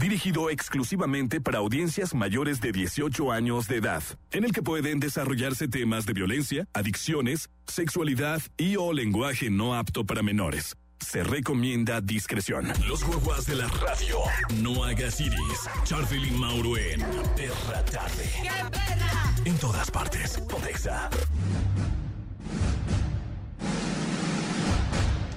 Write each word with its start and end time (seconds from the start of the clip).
dirigido 0.00 0.50
exclusivamente 0.50 1.40
para 1.40 1.58
audiencias 1.58 2.14
mayores 2.14 2.60
de 2.60 2.72
18 2.72 3.32
años 3.32 3.68
de 3.68 3.76
edad, 3.76 4.02
en 4.30 4.44
el 4.44 4.52
que 4.52 4.62
pueden 4.62 5.00
desarrollarse 5.00 5.68
temas 5.68 6.06
de 6.06 6.12
violencia, 6.12 6.68
adicciones, 6.72 7.50
sexualidad 7.66 8.42
y 8.56 8.76
o 8.76 8.92
lenguaje 8.92 9.50
no 9.50 9.74
apto 9.74 10.04
para 10.04 10.22
menores. 10.22 10.76
Se 11.00 11.22
recomienda 11.22 12.00
discreción. 12.00 12.72
Los 12.88 13.04
guaguas 13.04 13.46
de 13.46 13.56
la 13.56 13.68
radio. 13.68 14.18
No 14.62 14.84
hagas 14.84 15.20
iris. 15.20 15.68
Charlie 15.84 16.28
y 16.28 16.30
Mauro 16.30 16.78
en 16.78 17.00
Perra 17.36 17.84
Tarde. 17.84 18.30
En 19.44 19.56
todas 19.58 19.90
partes. 19.90 20.38
Pontexa. 20.48 21.10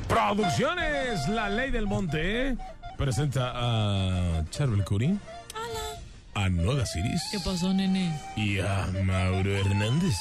Producciones 0.08 1.28
La 1.28 1.50
Ley 1.50 1.70
del 1.70 1.86
Monte 1.86 2.58
presenta 2.98 3.52
a 3.56 4.44
Charbel 4.50 4.84
Curry. 4.84 5.18
Hola. 5.54 6.02
A 6.34 6.50
Noda 6.50 6.86
Ciris. 6.86 7.22
¿Qué 7.32 7.40
pasó, 7.40 7.74
nene? 7.74 8.20
Y 8.36 8.60
a 8.60 8.88
Mauro 9.04 9.56
Hernández. 9.56 10.16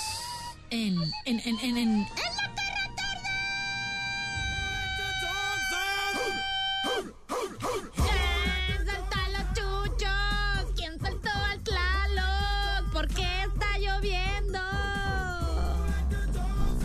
En, 0.70 0.96
en, 1.24 1.40
en, 1.40 1.58
en, 1.60 1.76
en, 1.76 1.76
en 1.78 2.00
la 2.00 2.06
¿Quién 7.94 8.86
saltó 8.86 9.16
a 9.16 9.28
los 9.30 9.46
chuchos? 9.54 10.72
¿Quién 10.76 11.00
saltó 11.00 11.30
al 11.30 11.60
Tlaloc? 11.60 12.92
¿Por 12.92 13.08
qué 13.08 13.42
está 13.44 13.78
lloviendo? 13.78 14.58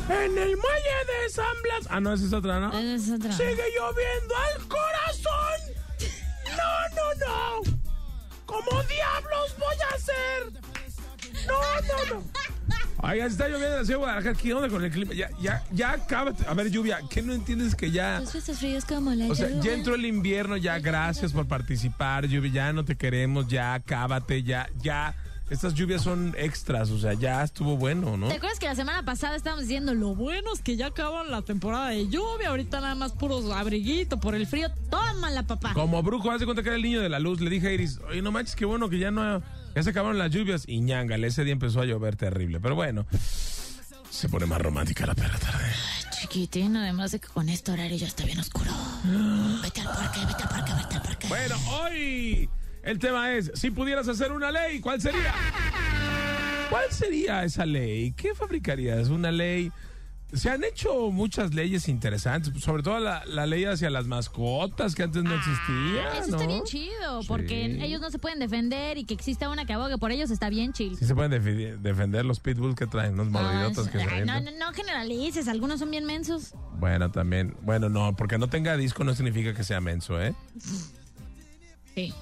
En 0.09 0.37
el 0.37 0.57
muelle 0.57 0.97
de 1.07 1.29
San 1.29 1.45
Blas. 1.63 1.87
Ah, 1.89 1.99
no, 1.99 2.13
esa 2.13 2.25
es 2.25 2.33
otra, 2.33 2.59
¿no? 2.59 2.67
Esa 2.77 2.95
es 2.95 3.09
otra. 3.11 3.31
Sigue 3.31 3.55
lloviendo 3.55 4.35
al 4.35 4.60
No, 12.09 12.15
no, 12.15 12.19
no. 12.21 13.07
Oiga, 13.09 13.25
está 13.25 13.47
lloviendo 13.47 13.73
en 13.73 13.79
la 13.79 13.85
ciudad 13.85 13.97
de 13.99 14.03
Guadalajara. 14.05 14.35
¿Qué 14.35 14.53
onda 14.53 14.69
con 14.69 14.83
el 14.83 14.91
clima? 14.91 15.13
Ya, 15.13 15.29
ya, 15.41 15.63
ya 15.71 15.91
acaba. 15.93 16.33
A 16.47 16.53
ver, 16.53 16.69
lluvia, 16.69 16.99
¿qué 17.09 17.21
no 17.23 17.33
entiendes 17.33 17.73
que 17.75 17.89
ya. 17.91 18.19
Los 18.19 18.31
besos 18.33 18.57
fríos 18.59 18.85
como 18.85 19.11
la 19.15 19.25
O 19.27 19.35
sea, 19.35 19.49
lluvia. 19.49 19.63
ya 19.63 19.73
entró 19.73 19.95
el 19.95 20.05
invierno, 20.05 20.55
ya 20.57 20.77
gracias 20.79 21.31
por 21.33 21.47
participar, 21.47 22.27
lluvia, 22.27 22.51
ya 22.51 22.73
no 22.73 22.85
te 22.85 22.95
queremos, 22.95 23.47
ya 23.47 23.79
cábate, 23.85 24.43
ya, 24.43 24.69
ya. 24.81 25.15
Estas 25.49 25.73
lluvias 25.73 26.01
son 26.03 26.33
extras, 26.37 26.91
o 26.91 26.97
sea, 26.99 27.11
ya 27.13 27.43
estuvo 27.43 27.75
bueno, 27.75 28.15
¿no? 28.15 28.29
¿Te 28.29 28.35
acuerdas 28.35 28.57
que 28.57 28.67
la 28.67 28.75
semana 28.75 29.03
pasada 29.03 29.35
estábamos 29.35 29.63
diciendo 29.65 29.93
lo 29.93 30.15
bueno 30.15 30.53
es 30.53 30.61
que 30.61 30.77
ya 30.77 30.87
acaban 30.87 31.29
la 31.29 31.41
temporada 31.41 31.89
de 31.89 32.07
lluvia? 32.07 32.49
Ahorita 32.49 32.79
nada 32.79 32.95
más 32.95 33.11
puros 33.11 33.51
abriguito 33.51 34.17
por 34.17 34.33
el 34.33 34.47
frío. 34.47 34.69
Tómala, 34.89 35.43
papá. 35.43 35.73
Como 35.73 36.01
brujo, 36.03 36.31
haz 36.31 36.39
de 36.39 36.45
cuenta 36.45 36.63
que 36.63 36.69
era 36.69 36.77
el 36.77 36.83
niño 36.83 37.01
de 37.01 37.09
la 37.09 37.19
luz. 37.19 37.41
Le 37.41 37.49
dije 37.49 37.67
a 37.67 37.71
Iris, 37.73 37.99
oye, 38.09 38.21
no 38.21 38.31
manches, 38.31 38.55
qué 38.55 38.63
bueno 38.63 38.89
que 38.89 38.97
ya 38.99 39.11
no. 39.11 39.41
Ya 39.75 39.83
se 39.83 39.89
acabaron 39.91 40.17
las 40.17 40.31
lluvias. 40.31 40.63
Y 40.67 40.81
ñángale, 40.81 41.27
ese 41.27 41.43
día 41.43 41.53
empezó 41.53 41.81
a 41.81 41.85
llover 41.85 42.15
terrible. 42.15 42.59
Pero 42.59 42.75
bueno, 42.75 43.05
se 44.09 44.29
pone 44.29 44.45
más 44.45 44.61
romántica 44.61 45.05
la 45.05 45.15
perra 45.15 45.37
tarde. 45.37 45.65
Chiquitín, 46.19 46.75
además 46.77 47.11
de 47.11 47.19
que 47.19 47.27
con 47.27 47.49
este 47.49 47.71
horario 47.71 47.97
ya 47.97 48.07
está 48.07 48.25
bien 48.25 48.39
oscuro. 48.39 48.71
Vete 49.63 49.81
al 49.81 49.87
parque, 49.87 50.19
vete 50.19 50.43
al 50.43 50.49
parque, 50.49 50.73
vete 50.73 50.95
al 50.95 51.01
parque. 51.01 51.27
Bueno, 51.27 51.55
hoy 51.69 52.49
el 52.83 52.99
tema 52.99 53.33
es: 53.33 53.51
si 53.55 53.71
pudieras 53.71 54.07
hacer 54.07 54.31
una 54.31 54.51
ley, 54.51 54.79
¿cuál 54.81 55.01
sería? 55.01 55.33
¿Cuál 56.69 56.91
sería 56.91 57.43
esa 57.43 57.65
ley? 57.65 58.13
¿Qué 58.13 58.35
fabricarías? 58.35 59.09
¿Una 59.09 59.31
ley? 59.31 59.71
Se 60.33 60.49
han 60.49 60.63
hecho 60.63 61.11
muchas 61.11 61.53
leyes 61.53 61.89
interesantes, 61.89 62.53
sobre 62.63 62.83
todo 62.83 62.99
la, 62.99 63.25
la 63.25 63.45
ley 63.45 63.65
hacia 63.65 63.89
las 63.89 64.07
mascotas 64.07 64.95
que 64.95 65.03
antes 65.03 65.23
no 65.23 65.33
existía. 65.33 66.07
Ah, 66.09 66.17
Eso 66.19 66.31
¿no? 66.31 66.35
está 66.37 66.47
bien 66.47 66.63
chido, 66.63 67.19
porque 67.27 67.75
Sí. 67.77 67.83
ellos 67.83 67.99
no 67.99 68.09
se 68.09 68.17
pueden 68.17 68.39
defender 68.39 68.97
y 68.97 69.03
que 69.03 69.13
exista 69.13 69.49
una 69.49 69.65
que 69.65 69.73
abogue 69.73 69.97
por 69.97 70.11
ellos 70.11 70.31
está 70.31 70.49
bien 70.49 70.71
chill. 70.71 70.95
Sí 70.97 71.05
se 71.05 71.13
pueden 71.15 71.31
defi- 71.33 71.77
defender 71.81 72.23
los 72.23 72.39
pitbulls 72.39 72.75
que 72.75 72.87
traen, 72.87 73.13
unos 73.15 73.27
mordidotas 73.27 73.89
que 73.89 73.97
no, 73.97 74.03
avientan. 74.09 74.45
no, 74.45 74.51
no 74.51 74.73
generalices, 74.73 75.49
algunos 75.49 75.79
son 75.79 75.91
bien 75.91 76.05
mensos. 76.05 76.53
Bueno, 76.79 77.11
también. 77.11 77.55
Bueno, 77.61 77.89
no, 77.89 78.15
porque 78.15 78.37
no 78.37 78.47
tenga 78.49 78.77
disco 78.77 79.03
no 79.03 79.13
significa 79.15 79.53
que 79.53 79.63
sea 79.65 79.81
menso, 79.81 80.21
¿eh? 80.21 80.33
Sí. 81.93 82.13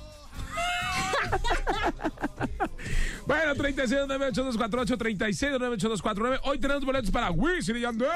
Bueno, 3.25 3.53
36 3.53 4.07
98248 4.07 4.97
36 4.97 5.51
98249 5.59 6.39
Hoy 6.45 6.59
tenemos 6.59 6.83
boletos 6.85 7.11
para 7.11 7.29
Wisin 7.29 7.75
y 7.77 7.81
Yandel. 7.81 8.07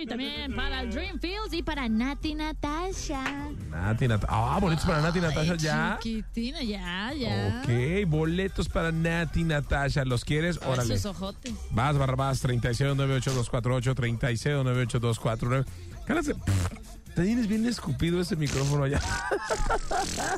Y 0.00 0.06
también 0.06 0.54
para 0.56 0.80
el 0.82 0.90
Dreamfields 0.90 1.52
y 1.52 1.62
para 1.62 1.88
Nati 1.88 2.34
Natasha. 2.34 3.22
Nati, 3.68 4.06
Nat- 4.06 4.24
Ah, 4.28 4.58
boletos 4.60 4.86
para 4.86 5.00
Nati 5.02 5.20
Natasha 5.20 5.56
ya. 5.56 5.98
Chiquitina, 6.00 6.62
ya, 6.62 7.12
ya. 7.12 7.62
Ok, 7.62 8.08
boletos 8.08 8.68
para 8.68 8.90
Nati 8.92 9.42
Natasha. 9.44 10.04
¿Los 10.04 10.24
quieres? 10.24 10.58
Ay, 10.62 10.68
Órale. 10.72 10.96
sus 10.96 11.06
ojotes. 11.06 11.52
Vas, 11.72 11.98
Barrabás, 11.98 12.40
36 12.40 12.94
98248 12.96 13.94
36 17.18 17.18
98249 17.18 17.18
Caras 17.18 17.18
de- 17.18 17.22
Te 17.22 17.24
tienes 17.24 17.46
bien 17.48 17.66
escupido 17.66 18.20
ese 18.20 18.36
micrófono 18.36 18.84
allá. 18.84 19.00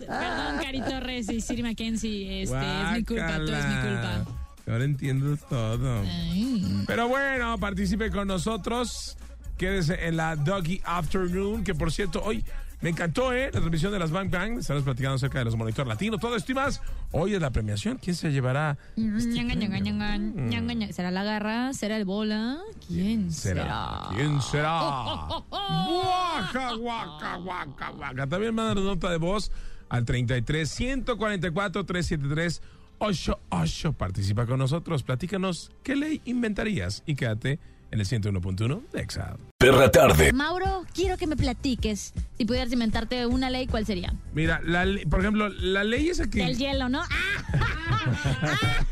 Perdón, 0.07 0.57
Cari 0.63 0.81
Torres 0.83 1.31
y 1.31 1.41
Siri 1.41 1.63
Mackenzie. 1.63 2.43
Este, 2.43 2.57
es 2.57 2.93
mi 2.93 3.05
culpa, 3.05 3.37
todo 3.37 3.57
es 3.57 3.67
mi 3.67 3.75
culpa. 3.75 4.25
Ahora 4.67 4.85
entiendo 4.85 5.37
todo. 5.49 6.01
Ay. 6.03 6.85
Pero 6.87 7.09
bueno, 7.09 7.59
participe 7.59 8.11
con 8.11 8.29
nosotros. 8.29 9.17
Quédese 9.59 10.07
en 10.07 10.17
la 10.17 10.37
Doggy 10.37 10.81
Afternoon, 10.85 11.65
que 11.65 11.75
por 11.75 11.93
cierto, 11.93 12.23
hoy 12.25 12.45
me 12.81 12.91
encantó, 12.91 13.33
¿eh? 13.33 13.47
La 13.47 13.61
transmisión 13.61 13.93
de 13.93 13.99
las 13.99 14.11
Bang 14.11 14.31
Bang. 14.31 14.59
Estaremos 14.59 14.85
platicando 14.85 15.17
acerca 15.17 15.39
de 15.41 15.45
los 15.45 15.57
monitor 15.57 15.87
latinos. 15.87 16.19
Todo 16.19 16.35
esto 16.37 16.53
y 16.53 16.55
más. 16.55 16.81
Hoy 17.13 17.35
es 17.35 17.41
la 17.41 17.51
premiación. 17.51 17.99
¿Quién 17.99 18.17
se 18.17 18.33
llevará? 18.33 18.79
Ñanga, 18.97 19.55
ñanga, 19.55 20.17
ñanga. 20.17 20.93
¿Será 20.93 21.11
la 21.11 21.23
garra? 21.23 21.73
¿Será 21.75 21.97
el 21.97 22.05
bola? 22.05 22.59
¿Quién 22.87 23.31
será? 23.33 23.63
¿Será? 23.63 24.09
¿Quién 24.17 24.41
será? 24.41 24.83
Oh, 24.83 25.29
oh, 25.29 25.47
oh. 25.51 26.03
Guaca, 26.41 26.75
guaca, 26.75 27.37
guaca, 27.37 27.91
guaca. 27.91 28.27
También 28.27 28.55
mandan 28.55 28.83
nota 28.83 29.11
de 29.11 29.19
voz 29.19 29.53
al 29.89 30.05
33 30.05 30.71
144 30.71 31.85
373 31.85 32.63
88. 32.99 33.93
Participa 33.93 34.47
con 34.47 34.59
nosotros. 34.59 35.03
Platícanos 35.03 35.71
qué 35.83 35.97
ley 35.97 36.23
inventarías 36.25 37.03
y 37.05 37.15
quédate 37.15 37.59
en 37.91 38.01
el 38.01 38.07
101.1 38.07 38.83
de 38.93 39.01
Exa. 39.01 39.37
Perra 39.59 39.91
Tarde. 39.91 40.33
Mauro, 40.33 40.85
quiero 40.95 41.17
que 41.17 41.27
me 41.27 41.37
platiques. 41.37 42.13
Si 42.39 42.45
pudieras 42.45 42.73
inventarte 42.73 43.27
una 43.27 43.51
ley, 43.51 43.67
¿cuál 43.67 43.85
sería? 43.87 44.15
Mira, 44.33 44.61
la 44.65 44.85
ley- 44.85 45.05
por 45.07 45.21
ejemplo, 45.21 45.49
la 45.49 45.85
ley 45.85 46.09
es 46.09 46.21
aquí. 46.21 46.39
Del 46.39 46.57
hielo, 46.57 46.89
¿no? 46.89 47.03
¡Ah! 47.03 48.85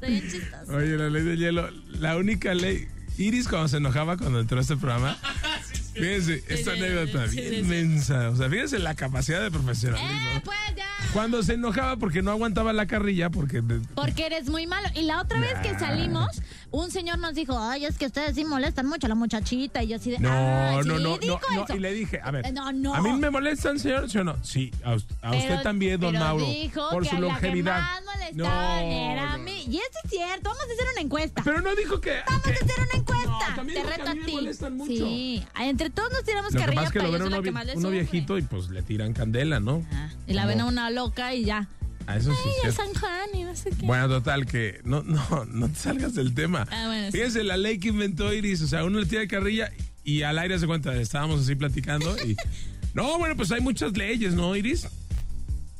Soy 0.00 0.10
bien 0.10 0.30
chistoso. 0.30 0.72
Oye, 0.76 0.96
la 0.96 1.08
ley 1.10 1.22
del 1.22 1.38
hielo, 1.38 1.68
la 1.98 2.16
única 2.16 2.54
ley. 2.54 2.88
Iris 3.18 3.48
cuando 3.48 3.68
se 3.68 3.76
enojaba 3.78 4.16
cuando 4.16 4.40
entró 4.40 4.58
a 4.58 4.62
este 4.62 4.76
programa. 4.76 5.16
Fíjense, 5.92 6.42
esta 6.48 6.72
sí, 6.74 6.78
anécdota 6.78 7.28
sí, 7.28 7.36
bien 7.36 7.50
sí, 7.50 7.56
sí. 7.56 7.62
mensa. 7.64 8.30
O 8.30 8.36
sea, 8.36 8.48
fíjense 8.48 8.78
la 8.78 8.94
capacidad 8.94 9.42
de 9.42 9.50
profesionalismo. 9.50 10.30
Eh, 10.36 10.40
pues 10.44 10.56
ya. 10.76 10.86
Cuando 11.12 11.42
se 11.42 11.54
enojaba 11.54 11.96
porque 11.96 12.22
no 12.22 12.30
aguantaba 12.30 12.72
la 12.72 12.86
carrilla, 12.86 13.28
porque 13.28 13.60
Porque 13.94 14.26
eres 14.26 14.48
muy 14.48 14.66
malo. 14.68 14.88
Y 14.94 15.02
la 15.02 15.20
otra 15.20 15.40
vez 15.40 15.54
que 15.62 15.76
salimos, 15.78 16.40
un 16.72 16.90
señor 16.90 17.18
nos 17.18 17.34
dijo, 17.34 17.58
ay, 17.58 17.84
es 17.84 17.98
que 17.98 18.06
ustedes 18.06 18.34
sí 18.34 18.44
molestan 18.44 18.86
mucho 18.86 19.06
a 19.06 19.08
la 19.08 19.14
muchachita. 19.14 19.82
Y 19.82 19.88
yo 19.88 19.96
así 19.96 20.10
de, 20.10 20.18
No, 20.18 20.28
"Ah, 20.30 20.80
no, 20.84 20.96
sí, 20.96 21.02
no, 21.02 21.18
dijo 21.18 21.40
no, 21.50 21.56
no. 21.56 21.64
eso". 21.64 21.74
Y 21.76 21.78
le 21.80 21.92
dije, 21.92 22.20
a 22.22 22.30
ver, 22.30 22.46
Eh, 22.46 22.52
no, 22.52 22.72
no. 22.72 22.94
¿a 22.94 23.00
mí 23.02 23.12
me 23.12 23.30
molestan, 23.30 23.78
señor? 23.78 24.08
¿Sí 24.10 24.18
o 24.18 24.24
no? 24.24 24.36
Sí, 24.44 24.70
a, 24.84 24.94
us- 24.94 25.06
a 25.22 25.30
usted 25.32 25.48
Pero- 25.48 25.62
también, 25.62 26.00
don 26.00 26.12
pero 26.12 26.24
Mauro. 26.24 26.46
dijo 26.46 26.88
por 26.90 27.02
que 27.02 27.08
su 27.10 27.16
a 27.16 27.20
la 27.20 27.26
longevidad. 27.28 27.76
que 27.76 27.80
más 27.82 28.04
molestaban 28.04 28.86
No, 28.86 29.12
era 29.12 29.32
a 29.34 29.38
mí. 29.38 29.64
Y 29.68 29.76
eso 29.78 29.88
es 30.04 30.10
cierto. 30.10 30.50
Vamos 30.50 30.60
a 30.62 30.72
hacer 30.72 30.86
una 30.92 31.00
encuesta. 31.02 31.42
Pero 31.44 31.60
no 31.60 31.74
dijo 31.74 32.00
que. 32.00 32.16
Vamos 32.26 32.42
que- 32.42 32.50
a 32.50 32.54
hacer 32.54 32.86
una 32.88 32.98
encuesta. 33.00 33.54
También 33.56 33.66
Te 33.82 33.82
dijo 33.82 33.90
que 33.90 33.96
reto 33.98 34.08
a 34.08 34.10
a 34.10 34.14
mí 34.14 34.20
me 34.20 34.26
ti. 34.26 34.32
molestan 34.32 34.76
mucho. 34.76 34.92
Sí. 34.92 35.44
Entre 35.60 35.90
todos 35.90 36.12
nos 36.12 36.24
tiramos 36.24 36.52
Lo 36.52 36.58
que 36.60 36.64
carrilla, 36.64 36.82
pasa 36.82 36.86
es 36.86 36.92
que 36.92 36.98
lo 37.00 37.12
ven 37.12 37.22
uno, 37.22 37.42
que 37.42 37.50
vi- 37.50 37.56
uno 37.76 37.90
viejito 37.90 38.38
y 38.38 38.42
pues 38.42 38.68
le 38.70 38.82
tiran 38.82 39.12
candela, 39.12 39.60
¿no? 39.60 39.84
Ah, 39.92 40.08
y 40.26 40.34
la 40.34 40.46
ven 40.46 40.60
a 40.60 40.66
una 40.66 40.90
loca 40.90 41.34
y 41.34 41.44
ya. 41.44 41.68
A 42.06 42.16
eso 42.16 42.32
sí 42.32 42.40
Ay, 42.44 42.68
el. 42.68 42.72
San 42.72 42.94
Juan 42.94 43.28
y 43.34 43.44
no 43.44 43.54
sé 43.54 43.70
qué. 43.70 43.86
Bueno, 43.86 44.08
total, 44.08 44.46
que 44.46 44.80
no, 44.84 45.02
no, 45.02 45.44
no 45.44 45.68
te 45.68 45.76
salgas 45.76 46.14
del 46.14 46.34
tema. 46.34 46.66
Ah, 46.70 46.86
bueno, 46.86 47.06
sí. 47.06 47.12
Fíjense, 47.12 47.44
la 47.44 47.56
ley 47.56 47.78
que 47.78 47.88
inventó 47.88 48.32
Iris, 48.32 48.62
o 48.62 48.66
sea, 48.66 48.84
uno 48.84 48.98
le 48.98 49.06
tira 49.06 49.26
carrilla 49.26 49.70
y 50.04 50.22
al 50.22 50.38
aire 50.38 50.58
se 50.58 50.66
cuenta, 50.66 50.94
estábamos 50.96 51.42
así 51.42 51.54
platicando 51.54 52.16
y... 52.26 52.36
No, 52.92 53.18
bueno, 53.18 53.36
pues 53.36 53.52
hay 53.52 53.60
muchas 53.60 53.96
leyes, 53.96 54.34
¿no, 54.34 54.56
Iris? 54.56 54.88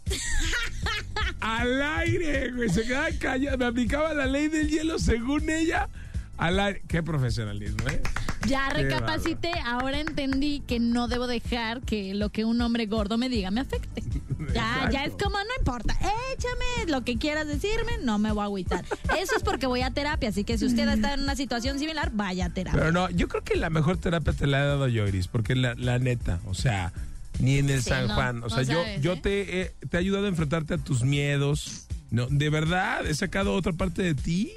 al 1.40 1.82
aire, 1.82 2.52
güey. 2.52 2.68
Se 2.68 2.82
quedaba 2.84 3.08
callada. 3.18 3.56
Me 3.56 3.64
aplicaba 3.64 4.14
la 4.14 4.26
ley 4.26 4.48
del 4.48 4.68
hielo 4.68 4.98
según 4.98 5.50
ella. 5.50 5.88
Al 6.36 6.60
aire. 6.60 6.82
Qué 6.86 7.02
profesionalismo, 7.02 7.88
¿eh? 7.88 8.00
Ya 8.48 8.68
recapacité, 8.70 9.52
ahora 9.64 10.00
entendí 10.00 10.60
que 10.66 10.80
no 10.80 11.08
debo 11.08 11.26
dejar 11.26 11.80
que 11.82 12.14
lo 12.14 12.30
que 12.30 12.44
un 12.44 12.60
hombre 12.60 12.86
gordo 12.86 13.18
me 13.18 13.28
diga 13.28 13.50
me 13.50 13.60
afecte. 13.60 14.02
Ya, 14.54 14.88
ya 14.90 15.04
es 15.04 15.12
como, 15.12 15.36
no 15.36 15.44
importa, 15.60 15.94
échame 16.34 16.90
lo 16.90 17.02
que 17.04 17.18
quieras 17.18 17.46
decirme, 17.46 17.92
no 18.02 18.18
me 18.18 18.32
voy 18.32 18.40
a 18.40 18.44
agüitar. 18.46 18.84
Eso 19.16 19.36
es 19.36 19.42
porque 19.44 19.66
voy 19.66 19.82
a 19.82 19.90
terapia, 19.92 20.30
así 20.30 20.42
que 20.42 20.58
si 20.58 20.64
usted 20.64 20.88
está 20.88 21.14
en 21.14 21.20
una 21.20 21.36
situación 21.36 21.78
similar, 21.78 22.10
vaya 22.12 22.46
a 22.46 22.50
terapia. 22.50 22.80
Pero 22.80 22.90
no, 22.90 23.08
yo 23.10 23.28
creo 23.28 23.44
que 23.44 23.54
la 23.54 23.70
mejor 23.70 23.98
terapia 23.98 24.32
te 24.32 24.48
la 24.48 24.60
he 24.60 24.66
dado 24.66 24.88
yo, 24.88 25.06
Iris, 25.06 25.28
porque 25.28 25.54
la, 25.54 25.74
la 25.76 26.00
neta, 26.00 26.40
o 26.46 26.54
sea, 26.54 26.92
ni 27.38 27.58
en 27.58 27.70
el 27.70 27.82
Sí, 27.82 27.90
San 27.90 28.08
no, 28.08 28.14
Juan, 28.14 28.38
o 28.38 28.40
no 28.40 28.50
sea, 28.50 28.62
yo, 28.62 28.80
sabes, 28.82 29.00
yo 29.02 29.12
¿eh? 29.12 29.20
te, 29.22 29.60
he- 29.60 29.74
te 29.88 29.96
he 29.96 30.00
ayudado 30.00 30.24
a 30.24 30.28
enfrentarte 30.28 30.74
a 30.74 30.78
tus 30.78 31.02
miedos. 31.04 31.86
No, 32.10 32.26
de 32.28 32.50
verdad, 32.50 33.06
he 33.06 33.14
sacado 33.14 33.54
otra 33.54 33.72
parte 33.72 34.02
de 34.02 34.14
ti. 34.16 34.52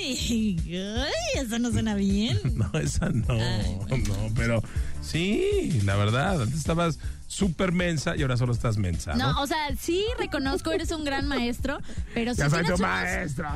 Ay, 0.00 0.56
ay, 0.68 1.40
eso 1.42 1.58
no 1.58 1.70
suena 1.72 1.94
bien. 1.94 2.38
No, 2.54 2.70
esa 2.78 3.08
no, 3.10 3.34
no, 3.36 4.34
pero 4.34 4.62
sí, 5.00 5.80
la 5.84 5.96
verdad, 5.96 6.42
antes 6.42 6.58
estabas 6.58 6.98
súper 7.28 7.72
mensa 7.72 8.16
y 8.16 8.22
ahora 8.22 8.36
solo 8.38 8.52
estás 8.52 8.78
mensa, 8.78 9.14
¿no? 9.14 9.32
No, 9.34 9.42
o 9.42 9.46
sea, 9.46 9.56
sí 9.78 10.02
reconozco, 10.18 10.72
eres 10.72 10.90
un 10.92 11.04
gran 11.04 11.28
maestro, 11.28 11.78
pero 12.14 12.32
sí 12.34 12.38
ya 12.40 12.48
soy 12.50 12.60
tienes 12.62 12.78
tu 12.78 12.82
unos- 12.84 12.90
maestro. 12.94 13.48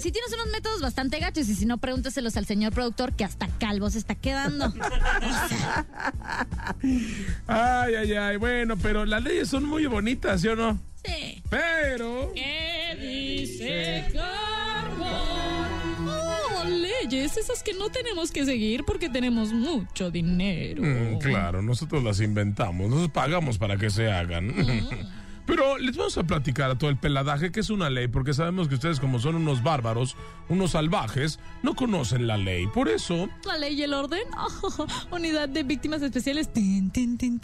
Sí 0.00 0.10
tienes 0.10 0.32
unos 0.32 0.46
métodos 0.52 0.80
bastante 0.80 1.18
gachos 1.20 1.48
y 1.48 1.54
si 1.54 1.66
no, 1.66 1.78
pregúntaselos 1.78 2.36
al 2.36 2.46
señor 2.46 2.72
productor 2.72 3.12
que 3.12 3.24
hasta 3.24 3.46
calvo 3.58 3.90
se 3.90 3.98
está 3.98 4.14
quedando. 4.14 4.72
Ay, 7.46 7.94
ay, 7.94 8.12
ay, 8.14 8.36
bueno, 8.36 8.76
pero 8.76 9.04
las 9.04 9.22
leyes 9.22 9.48
son 9.48 9.64
muy 9.64 9.86
bonitas, 9.86 10.40
¿sí 10.40 10.48
o 10.48 10.56
no? 10.56 10.80
Sí. 11.04 11.42
Pero... 11.50 12.32
¿Qué 12.34 12.96
dice 13.00 14.06
Carbón? 14.12 15.08
Oh, 16.08 16.64
leyes, 16.64 17.36
esas 17.36 17.62
que 17.62 17.74
no 17.74 17.90
tenemos 17.90 18.30
que 18.30 18.44
seguir 18.44 18.84
porque 18.84 19.08
tenemos 19.08 19.52
mucho 19.52 20.10
dinero. 20.10 20.82
Mm, 20.82 21.18
claro, 21.18 21.62
nosotros 21.62 22.02
las 22.02 22.20
inventamos, 22.20 22.88
nosotros 22.88 23.10
pagamos 23.12 23.58
para 23.58 23.76
que 23.76 23.90
se 23.90 24.10
hagan. 24.10 24.54
Pero 25.46 25.76
les 25.76 25.96
vamos 25.96 26.16
a 26.18 26.22
platicar 26.22 26.70
a 26.70 26.78
todo 26.78 26.88
el 26.88 26.96
peladaje 26.96 27.50
que 27.50 27.60
es 27.60 27.70
una 27.70 27.90
ley, 27.90 28.06
porque 28.06 28.32
sabemos 28.32 28.68
que 28.68 28.76
ustedes 28.76 29.00
como 29.00 29.18
son 29.18 29.34
unos 29.34 29.62
bárbaros, 29.62 30.16
unos 30.48 30.70
salvajes, 30.70 31.40
no 31.64 31.74
conocen 31.74 32.28
la 32.28 32.36
ley. 32.36 32.68
Por 32.68 32.88
eso, 32.88 33.28
La 33.44 33.58
ley 33.58 33.74
y 33.74 33.82
el 33.82 33.92
orden. 33.92 34.22
Oh, 34.38 34.86
unidad 35.10 35.48
de 35.48 35.64
víctimas 35.64 36.00
especiales. 36.00 36.52
Tin, 36.52 36.90
tin, 36.90 37.18
tin, 37.18 37.40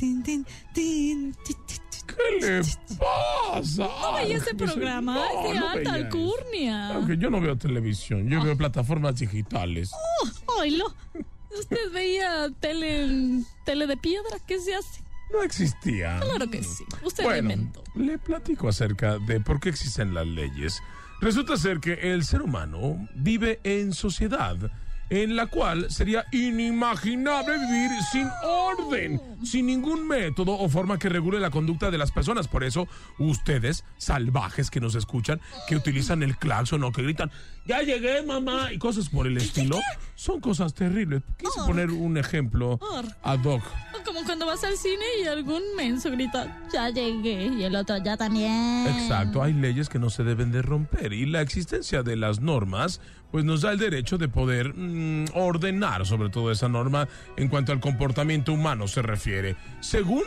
¿qué 2.41 2.47
le 2.47 2.63
pasa? 2.99 3.89
Ay, 4.17 4.33
ese 4.33 4.51
Ángel? 4.51 4.57
programa 4.57 5.15
No, 5.15 5.25
es 5.25 5.53
de 5.55 5.61
no 5.61 5.69
alta 5.69 5.93
veía 5.93 6.05
alcurnia. 6.07 6.95
Aunque 6.95 7.17
yo 7.17 7.31
no 7.31 7.41
veo 7.41 7.57
televisión, 7.57 8.29
yo 8.29 8.43
veo 8.43 8.57
plataformas 8.57 9.17
digitales. 9.19 9.91
Oilo. 10.59 10.95
Usted 11.59 11.93
veía 11.93 12.49
tele, 12.61 13.43
tele 13.65 13.87
de 13.87 13.97
piedra. 13.97 14.37
¿Qué 14.47 14.61
se 14.61 14.75
hace? 14.75 15.03
No 15.33 15.43
existía. 15.43 16.21
Claro 16.21 16.51
que 16.51 16.63
sí. 16.63 16.85
Usted 17.03 17.25
Bueno, 17.25 17.53
inventó. 17.53 17.83
le 17.95 18.19
platico 18.19 18.69
acerca 18.69 19.19
de 19.19 19.41
por 19.41 19.61
qué 19.61 19.69
existen 19.71 20.15
las 20.15 20.27
leyes. 20.27 20.81
Resulta 21.21 21.57
ser 21.57 21.81
que 21.81 22.13
el 22.13 22.25
ser 22.25 22.43
humano 22.43 23.09
vive 23.15 23.61
en 23.65 23.93
sociedad 23.93 24.57
en 25.11 25.37
la 25.37 25.47
cual 25.47 25.91
sería 25.91 26.27
inimaginable 26.33 27.59
vivir 27.59 27.91
sin 28.13 28.29
orden, 28.45 29.21
sin 29.45 29.67
ningún 29.67 30.07
método 30.07 30.53
o 30.59 30.69
forma 30.69 30.99
que 30.99 31.09
regule 31.09 31.41
la 31.41 31.51
conducta 31.51 31.91
de 31.91 31.99
las 31.99 32.13
personas. 32.13 32.49
Por 32.49 32.65
eso, 32.65 32.89
ustedes, 33.19 33.85
salvajes 33.97 34.71
que 34.71 34.81
nos 34.81 34.95
escuchan, 34.95 35.41
que 35.67 35.77
utilizan 35.77 36.23
el 36.23 36.37
claxon 36.37 36.85
o 36.85 36.93
que 36.93 37.03
gritan, 37.03 37.31
ya 37.69 37.83
llegué, 37.83 38.23
mamá, 38.23 38.73
y 38.73 38.79
cosas 38.79 39.11
por 39.11 39.27
el 39.27 39.37
estilo, 39.37 39.79
son 40.15 40.41
cosas 40.41 40.73
terribles. 40.73 41.23
Quise 41.37 41.61
poner 41.67 41.91
un 41.91 42.17
ejemplo 42.17 42.81
ad 43.23 43.45
hoc. 43.45 43.63
Como 44.07 44.25
cuando 44.25 44.47
vas 44.47 44.65
al 44.65 44.77
cine 44.79 45.05
y 45.23 45.27
algún 45.27 45.63
menso 45.77 46.11
grita, 46.11 46.67
ya 46.73 46.89
llegué, 46.89 47.47
y 47.47 47.63
el 47.63 47.77
otro 47.77 47.99
ya 47.99 48.17
también. 48.17 48.87
Exacto, 48.87 49.43
hay 49.43 49.53
leyes 49.53 49.91
que 49.91 49.99
no 49.99 50.09
se 50.09 50.25
deben 50.25 50.51
de 50.51 50.63
romper 50.63 51.13
y 51.13 51.27
la 51.27 51.43
existencia 51.43 52.03
de 52.03 52.17
las 52.17 52.41
normas 52.41 53.03
pues 53.31 53.45
nos 53.45 53.61
da 53.61 53.73
el 53.73 53.79
derecho 53.79 54.17
de 54.17 54.29
poder 54.29 54.73
mm, 54.75 55.27
ordenar 55.35 56.07
sobre 56.07 56.31
todo 56.31 56.51
esa 56.51 56.71
norma 56.71 57.07
en 57.37 57.49
cuanto 57.49 57.73
al 57.73 57.81
comportamiento 57.81 58.55
humano 58.55 58.89
se 58.89 59.03
refiere, 59.03 59.57
según 59.81 60.23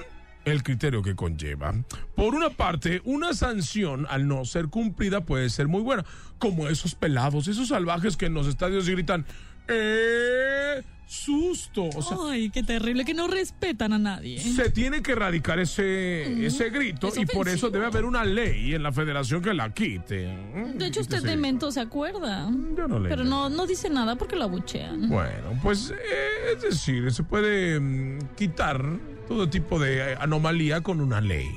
el 0.45 0.63
criterio 0.63 1.01
que 1.01 1.15
conlleva. 1.15 1.73
Por 2.15 2.35
una 2.35 2.49
parte, 2.49 3.01
una 3.05 3.33
sanción 3.33 4.05
al 4.09 4.27
no 4.27 4.45
ser 4.45 4.67
cumplida 4.67 5.21
puede 5.21 5.49
ser 5.49 5.67
muy 5.67 5.81
buena, 5.81 6.05
como 6.39 6.67
esos 6.67 6.95
pelados, 6.95 7.47
esos 7.47 7.69
salvajes 7.69 8.17
que 8.17 8.25
en 8.25 8.33
los 8.33 8.47
estadios 8.47 8.87
gritan, 8.87 9.25
¡eh! 9.67 10.81
¡Susto! 11.11 11.89
O 11.93 12.01
sea, 12.01 12.17
Ay, 12.29 12.49
qué 12.51 12.63
terrible, 12.63 13.03
que 13.03 13.13
no 13.13 13.27
respetan 13.27 13.91
a 13.91 13.99
nadie. 13.99 14.39
se 14.39 14.69
tiene 14.69 15.01
que 15.01 15.11
erradicar 15.11 15.59
ese, 15.59 16.45
ese 16.45 16.69
grito 16.69 17.09
es 17.09 17.17
y 17.17 17.25
por 17.25 17.49
eso 17.49 17.69
debe 17.69 17.85
haber 17.85 18.05
una 18.05 18.23
ley 18.23 18.73
en 18.73 18.81
la 18.81 18.93
federación 18.93 19.41
que 19.41 19.53
la 19.53 19.73
quite. 19.73 20.33
De 20.73 20.85
hecho, 20.87 21.01
usted 21.01 21.21
de 21.21 21.35
mento 21.35 21.69
se 21.69 21.81
acuerda. 21.81 22.49
Yo 22.77 22.87
no 22.87 22.97
le 22.97 23.09
Pero 23.09 23.25
no, 23.25 23.49
no 23.49 23.67
dice 23.67 23.89
nada 23.89 24.15
porque 24.15 24.37
lo 24.37 24.45
abuchean. 24.45 25.09
Bueno, 25.09 25.59
pues 25.61 25.91
eh, 25.91 26.53
es 26.55 26.61
decir, 26.61 27.11
se 27.11 27.23
puede 27.23 27.77
mm, 27.77 28.19
quitar 28.37 28.81
todo 29.27 29.49
tipo 29.49 29.79
de 29.79 30.11
eh, 30.13 30.15
anomalía 30.19 30.81
con 30.81 31.01
una 31.01 31.21
ley. 31.21 31.49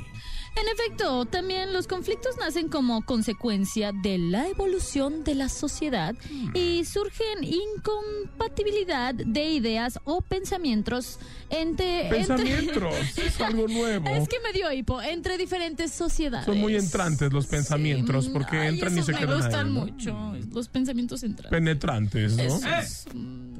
En 0.56 0.69
efecto, 0.72 1.25
también 1.26 1.72
los 1.72 1.88
conflictos 1.88 2.37
nacen 2.38 2.69
como 2.69 3.05
consecuencia 3.05 3.90
de 4.05 4.19
la 4.19 4.46
evolución 4.49 5.25
de 5.25 5.34
la 5.34 5.49
sociedad 5.49 6.14
y 6.55 6.84
surgen 6.84 7.43
incompatibilidad 7.43 9.14
de 9.14 9.50
ideas 9.50 9.99
o 10.05 10.20
pensamientos 10.20 11.19
entre... 11.50 12.02
entre- 12.06 12.19
Pensamientos, 12.19 12.94
es 13.19 13.40
algo 13.40 13.66
nuevo. 13.66 14.08
Es 14.08 14.28
que 14.28 14.37
me 14.40 14.52
dio 14.52 14.70
hipo 14.72 15.02
entre 15.02 15.38
diferentes 15.38 15.90
sociedades. 15.90 16.46
Son 16.46 16.58
muy 16.58 16.76
entrantes 16.76 17.32
los 17.32 17.46
pensamientos 17.46 18.26
Sí, 18.26 18.31
porque 18.32 18.56
ay, 18.58 18.75
entran 18.75 18.96
y 18.96 19.02
se 19.02 19.12
me 19.12 19.19
quedan 19.19 19.37
gustan 19.40 19.66
ahí, 19.66 19.72
¿no? 19.72 19.81
mucho, 19.87 20.32
los 20.52 20.69
pensamientos 20.69 21.25
entrantes. 21.25 21.50
Penetrantes, 21.50 22.37
¿no? 22.37 22.43
Esos, 22.44 23.06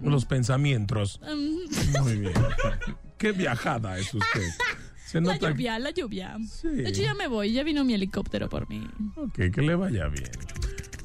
Los 0.05 0.25
pensamientos. 0.27 1.21
mm, 1.23 2.01
Muy 2.03 2.17
bien. 2.19 2.33
Qué 3.19 3.33
viajada 3.33 3.99
es 3.99 4.12
usted. 4.15 4.43
Se 5.06 5.21
la 5.21 5.35
nota 5.35 5.51
lluvia, 5.51 5.79
la 5.79 5.91
lluvia. 5.91 6.37
Sí. 6.51 6.69
De 6.69 6.89
hecho, 6.89 7.03
ya 7.03 7.15
me 7.15 7.29
voy, 7.29 7.53
ya 7.53 7.62
vino 7.62 7.85
mi 7.85 7.95
helicóptero 7.95 8.49
por 8.49 8.69
mí. 8.69 8.87
Ok, 9.17 9.35
que 9.53 9.63
le 9.63 9.75
vaya 9.75 10.08
bien. 10.08 10.31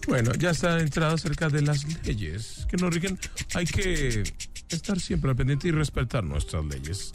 Bueno, 0.08 0.34
ya 0.34 0.50
está 0.50 0.80
entrado 0.80 1.14
acerca 1.16 1.50
de 1.50 1.62
las 1.62 1.86
leyes 2.06 2.66
que 2.70 2.78
nos 2.78 2.92
rigen. 2.94 3.20
Hay 3.54 3.66
que 3.66 4.24
estar 4.70 5.00
siempre 5.00 5.30
al 5.30 5.36
pendiente 5.36 5.68
y 5.68 5.72
respetar 5.72 6.24
nuestras 6.24 6.66
leyes. 6.66 7.12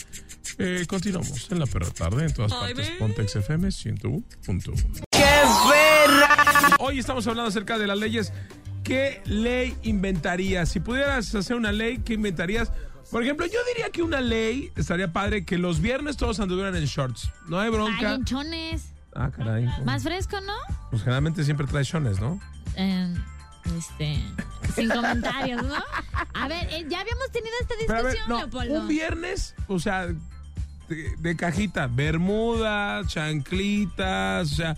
Eh, 0.58 0.84
continuamos 0.86 1.50
en 1.50 1.58
la 1.58 1.66
perra 1.66 1.90
tarde 1.90 2.26
en 2.26 2.32
todas 2.32 2.52
Ay, 2.52 2.74
partes. 2.74 2.92
Pontex 2.98 3.36
FM 3.36 3.68
101.1. 3.68 5.04
Hoy 6.78 6.98
estamos 7.00 7.26
hablando 7.26 7.48
acerca 7.48 7.78
de 7.78 7.86
las 7.88 7.98
leyes. 7.98 8.32
¿Qué 8.84 9.22
ley 9.24 9.76
inventarías? 9.82 10.68
Si 10.68 10.78
pudieras 10.80 11.34
hacer 11.34 11.56
una 11.56 11.72
ley, 11.72 11.98
¿qué 11.98 12.14
inventarías? 12.14 12.70
Por 13.10 13.22
ejemplo, 13.22 13.46
yo 13.46 13.58
diría 13.74 13.90
que 13.90 14.02
una 14.02 14.20
ley 14.20 14.70
estaría 14.76 15.12
padre 15.12 15.44
que 15.44 15.56
los 15.58 15.80
viernes 15.80 16.16
todos 16.16 16.38
anduvieran 16.40 16.76
en 16.76 16.84
shorts. 16.84 17.30
No 17.48 17.58
hay 17.58 17.66
Ay, 17.66 17.72
bronca. 17.72 18.14
en 18.14 18.24
chones. 18.24 18.90
Ah, 19.14 19.30
caray. 19.34 19.66
Más 19.84 20.02
fresco, 20.02 20.40
¿no? 20.40 20.52
Pues 20.90 21.02
generalmente 21.02 21.44
siempre 21.44 21.66
trae 21.66 21.84
shones, 21.84 22.20
¿no? 22.20 22.40
Eh, 22.76 23.14
este. 23.78 24.20
Sin 24.74 24.90
comentarios, 24.90 25.62
¿no? 25.62 25.76
A 26.34 26.48
ver, 26.48 26.66
eh, 26.70 26.84
ya 26.88 27.00
habíamos 27.00 27.30
tenido 27.30 27.54
esta 27.60 27.74
ver, 27.76 28.02
discusión, 28.04 28.28
no, 28.28 28.38
Leopoldo. 28.38 28.80
un 28.80 28.88
viernes, 28.88 29.54
o 29.68 29.78
sea, 29.78 30.06
de, 30.88 31.16
de 31.18 31.36
cajita, 31.36 31.86
bermudas, 31.86 33.06
chanclitas, 33.06 34.52
o 34.52 34.54
sea, 34.56 34.76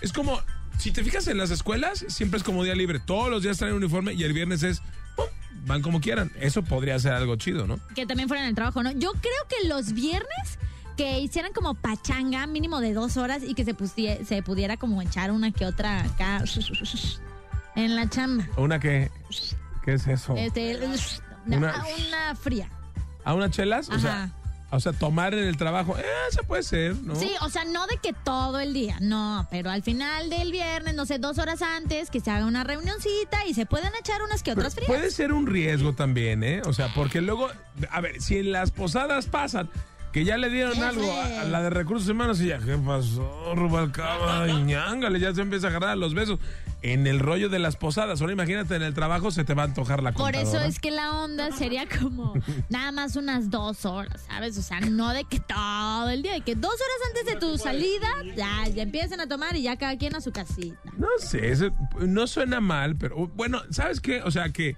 es 0.00 0.12
como, 0.12 0.38
si 0.78 0.92
te 0.92 1.02
fijas 1.04 1.26
en 1.28 1.36
las 1.38 1.50
escuelas, 1.50 2.04
siempre 2.08 2.38
es 2.38 2.44
como 2.44 2.64
día 2.64 2.74
libre, 2.74 2.98
todos 3.00 3.30
los 3.30 3.42
días 3.42 3.58
traen 3.58 3.74
uniforme 3.74 4.12
y 4.14 4.22
el 4.24 4.32
viernes 4.32 4.62
es, 4.62 4.80
¡pum! 5.16 5.26
van 5.66 5.82
como 5.82 6.00
quieran. 6.00 6.30
Eso 6.40 6.62
podría 6.62 6.98
ser 6.98 7.12
algo 7.12 7.36
chido, 7.36 7.66
¿no? 7.66 7.78
Que 7.94 8.06
también 8.06 8.28
fuera 8.28 8.42
en 8.42 8.48
el 8.48 8.54
trabajo, 8.54 8.82
¿no? 8.82 8.90
Yo 8.92 9.12
creo 9.12 9.46
que 9.48 9.68
los 9.68 9.92
viernes 9.92 10.58
que 10.96 11.20
hicieran 11.20 11.52
como 11.52 11.74
pachanga, 11.74 12.46
mínimo 12.46 12.80
de 12.80 12.92
dos 12.92 13.16
horas, 13.16 13.42
y 13.46 13.54
que 13.54 13.64
se, 13.64 13.74
pustie- 13.76 14.24
se 14.24 14.42
pudiera 14.42 14.76
como 14.76 15.00
echar 15.02 15.30
una 15.30 15.52
que 15.52 15.64
otra 15.66 16.00
acá 16.04 16.42
en 17.76 17.94
la 17.96 18.08
chamba. 18.08 18.46
Una 18.56 18.80
que, 18.80 19.10
¿qué 19.84 19.94
es 19.94 20.06
eso? 20.08 20.34
Este, 20.36 20.76
una, 21.46 21.84
Una- 22.08 22.34
fría. 22.34 22.68
¿A 23.24 23.34
unas 23.34 23.50
chelas? 23.50 23.88
O 23.90 23.98
sea. 23.98 24.32
O 24.70 24.80
sea, 24.80 24.92
tomar 24.92 25.34
en 25.34 25.44
el 25.44 25.56
trabajo, 25.56 25.96
eh, 25.98 26.02
se 26.30 26.42
puede 26.42 26.62
ser, 26.62 26.96
¿no? 27.02 27.14
Sí, 27.14 27.30
o 27.40 27.48
sea, 27.48 27.64
no 27.64 27.86
de 27.86 27.96
que 27.96 28.12
todo 28.12 28.60
el 28.60 28.74
día, 28.74 28.98
no, 29.00 29.46
pero 29.50 29.70
al 29.70 29.82
final 29.82 30.28
del 30.28 30.52
viernes, 30.52 30.94
no 30.94 31.06
sé, 31.06 31.18
dos 31.18 31.38
horas 31.38 31.62
antes, 31.62 32.10
que 32.10 32.20
se 32.20 32.30
haga 32.30 32.44
una 32.46 32.64
reunioncita 32.64 33.46
y 33.46 33.54
se 33.54 33.64
pueden 33.66 33.92
echar 33.98 34.22
unas 34.22 34.42
que 34.42 34.50
Pero 34.50 34.60
otras 34.60 34.74
frías. 34.74 34.88
puede 34.88 35.10
ser 35.10 35.32
un 35.32 35.46
riesgo 35.46 35.94
también, 35.94 36.44
¿eh? 36.44 36.60
O 36.66 36.72
sea, 36.72 36.92
porque 36.94 37.20
luego, 37.22 37.48
a 37.90 38.00
ver, 38.00 38.20
si 38.20 38.38
en 38.38 38.52
las 38.52 38.70
posadas 38.70 39.26
pasan 39.26 39.70
que 40.12 40.24
ya 40.24 40.36
le 40.38 40.48
dieron 40.48 40.82
algo 40.82 41.10
a, 41.12 41.44
la 41.44 41.62
de 41.62 41.70
recursos 41.70 42.08
humanos 42.08 42.40
y 42.40 42.46
ya, 42.46 42.58
¿qué 42.58 42.76
pasó, 42.76 43.54
Rubalcaba? 43.54 44.48
Y 44.48 44.62
ñángale, 44.62 45.20
ya 45.20 45.34
se 45.34 45.42
empieza 45.42 45.66
a 45.66 45.70
agarrar 45.70 45.98
los 45.98 46.14
besos 46.14 46.38
en 46.82 47.06
el 47.06 47.18
rollo 47.18 47.48
de 47.48 47.58
las 47.58 47.76
posadas. 47.76 48.20
Ahora 48.20 48.32
imagínate, 48.32 48.76
en 48.76 48.82
el 48.82 48.94
trabajo 48.94 49.30
se 49.30 49.44
te 49.44 49.54
va 49.54 49.62
a 49.62 49.66
antojar 49.66 50.02
la 50.02 50.12
Por 50.12 50.36
eso 50.36 50.60
es 50.60 50.78
que 50.78 50.90
la 50.90 51.22
onda 51.22 51.50
sería 51.52 51.86
como 51.88 52.34
nada 52.68 52.92
más 52.92 53.16
unas 53.16 53.50
dos 53.50 53.84
horas, 53.84 54.24
¿sabes? 54.28 54.56
O 54.58 54.62
sea, 54.62 54.80
no 54.80 55.12
de 55.12 55.24
que 55.24 55.40
todo 55.40 56.08
el 56.08 56.22
día, 56.22 56.34
de 56.34 56.40
que 56.40 56.54
dos 56.54 56.72
horas 56.72 57.08
antes 57.08 57.34
de 57.34 57.40
tu 57.40 57.58
salida 57.58 58.08
ya, 58.36 58.68
ya 58.68 58.82
empiecen 58.82 59.20
a 59.20 59.28
tomar 59.28 59.56
y 59.56 59.62
ya 59.62 59.76
cada 59.76 59.96
quien 59.98 60.14
a 60.14 60.20
su 60.20 60.32
casita. 60.32 60.78
No 60.96 61.08
sé, 61.18 61.70
no 62.00 62.26
suena 62.26 62.60
mal, 62.60 62.96
pero 62.96 63.28
bueno, 63.28 63.60
¿sabes 63.70 64.00
qué? 64.00 64.22
O 64.22 64.30
sea, 64.30 64.50
que, 64.50 64.76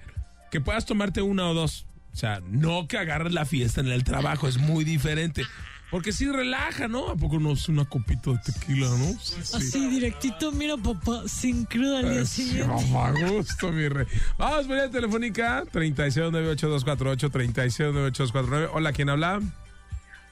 que 0.50 0.60
puedas 0.60 0.86
tomarte 0.86 1.22
una 1.22 1.48
o 1.48 1.54
dos. 1.54 1.86
O 2.20 2.26
sea, 2.28 2.42
no 2.50 2.86
que 2.86 2.98
agarres 2.98 3.32
la 3.32 3.46
fiesta 3.46 3.80
en 3.80 3.86
el 3.86 4.04
trabajo, 4.04 4.46
es 4.46 4.58
muy 4.58 4.84
diferente. 4.84 5.42
Porque 5.90 6.12
sí 6.12 6.30
relaja, 6.30 6.86
¿no? 6.86 7.08
¿A 7.08 7.16
poco 7.16 7.38
no 7.38 7.52
es 7.52 7.66
una 7.70 7.86
copita 7.86 8.32
de 8.32 8.38
tequila, 8.44 8.88
no? 8.88 9.18
Así 9.18 9.88
directito, 9.88 10.52
mira, 10.52 10.76
papá, 10.76 11.22
sin 11.26 11.64
cruda 11.64 12.00
al 12.00 12.12
día 12.12 12.26
siguiente. 12.26 12.74
a 12.94 13.12
gusto, 13.26 13.72
mi 13.72 13.88
rey. 13.88 14.06
Vamos, 14.36 14.68
venir 14.68 14.90
telefónica, 14.90 15.64
3698-248, 15.72 17.30
3698-249. 17.30 18.70
Hola, 18.74 18.92
¿quién 18.92 19.08
habla? 19.08 19.40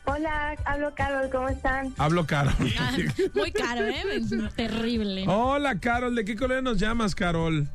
Hola, 0.05 0.57
hablo 0.67 0.95
Carol, 0.95 1.31
¿cómo 1.31 1.49
están? 1.49 1.95
Hablo 1.97 2.27
Carol. 2.27 2.53
Ah, 2.79 2.93
muy 3.35 3.51
caro, 3.51 3.87
¿eh? 3.87 4.05
Terrible. 4.57 5.25
Hola, 5.27 5.81
Carol, 5.81 6.15
¿de 6.15 6.27
qué 6.27 6.37
color 6.37 6.63
nos 6.63 6.77
llamas, 6.77 7.15
Carol? 7.15 7.67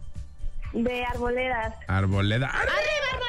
De 0.71 1.03
Arboledas. 1.03 1.73
Arboleda. 1.87 2.47
¡Arriba! 2.47 3.22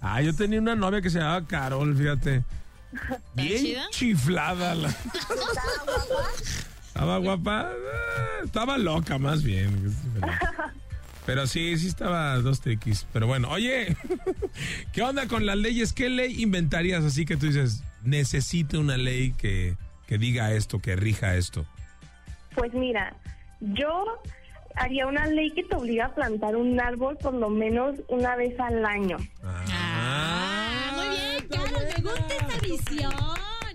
Ah, 0.00 0.22
yo 0.22 0.34
tenía 0.34 0.60
una 0.60 0.76
novia 0.76 1.00
que 1.00 1.10
se 1.10 1.18
llamaba 1.18 1.46
Carol, 1.46 1.96
fíjate. 1.96 2.44
Bien 3.34 3.78
chiflada. 3.90 4.74
La... 4.74 4.88
¿Estaba 6.86 7.18
guapa? 7.18 7.70
Eh, 7.72 8.44
estaba 8.44 8.78
loca, 8.78 9.18
más 9.18 9.42
bien. 9.42 9.94
Pero 11.26 11.46
sí, 11.46 11.76
sí 11.76 11.86
estaba 11.86 12.36
dos 12.38 12.60
TX. 12.60 13.06
Pero 13.12 13.26
bueno, 13.26 13.50
oye, 13.50 13.96
¿qué 14.92 15.02
onda 15.02 15.28
con 15.28 15.46
las 15.46 15.56
leyes? 15.56 15.92
¿Qué 15.92 16.08
ley 16.08 16.42
inventarías 16.42 17.04
así 17.04 17.26
que 17.26 17.36
tú 17.36 17.46
dices, 17.46 17.84
necesito 18.02 18.80
una 18.80 18.96
ley 18.96 19.32
que, 19.32 19.76
que 20.06 20.18
diga 20.18 20.52
esto, 20.52 20.80
que 20.80 20.96
rija 20.96 21.36
esto? 21.36 21.66
Pues 22.54 22.72
mira, 22.72 23.14
yo 23.60 24.20
haría 24.74 25.06
una 25.06 25.26
ley 25.26 25.50
que 25.50 25.64
te 25.64 25.76
obliga 25.76 26.06
a 26.06 26.14
plantar 26.14 26.56
un 26.56 26.80
árbol 26.80 27.16
por 27.18 27.34
lo 27.34 27.50
menos 27.50 27.96
una 28.08 28.34
vez 28.36 28.58
al 28.58 28.84
año. 28.84 29.18
Ah, 29.44 29.64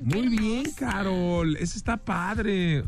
Muy 0.02 0.28
bien, 0.28 0.72
Carol, 0.76 1.56
eso 1.58 1.78
está 1.78 1.98
padre. 1.98 2.84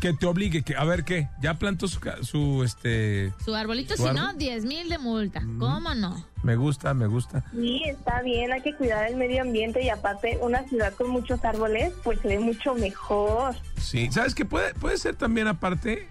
Que 0.00 0.12
te 0.12 0.26
obligue, 0.26 0.62
que 0.62 0.74
a 0.74 0.82
ver 0.84 1.04
qué, 1.04 1.28
ya 1.40 1.54
plantó 1.54 1.86
su, 1.86 2.00
su 2.22 2.64
este 2.64 3.32
su 3.44 3.54
arbolito, 3.54 3.96
si 3.96 4.02
no, 4.02 4.34
10 4.34 4.64
mil 4.64 4.88
de 4.88 4.98
multa. 4.98 5.40
¿Cómo 5.60 5.94
no? 5.94 6.26
Me 6.42 6.56
gusta, 6.56 6.94
me 6.94 7.06
gusta. 7.06 7.44
Sí, 7.52 7.80
está 7.86 8.20
bien, 8.22 8.52
hay 8.52 8.60
que 8.60 8.74
cuidar 8.74 9.08
el 9.08 9.14
medio 9.14 9.42
ambiente 9.42 9.84
y 9.84 9.90
aparte 9.90 10.38
una 10.40 10.64
ciudad 10.64 10.92
con 10.94 11.10
muchos 11.10 11.44
árboles, 11.44 11.92
pues 12.02 12.18
se 12.20 12.28
ve 12.28 12.40
mucho 12.40 12.74
mejor. 12.74 13.54
Sí, 13.78 14.08
¿sabes 14.10 14.34
qué? 14.34 14.44
Puede, 14.44 14.74
puede 14.74 14.98
ser 14.98 15.14
también 15.14 15.46
aparte 15.46 16.08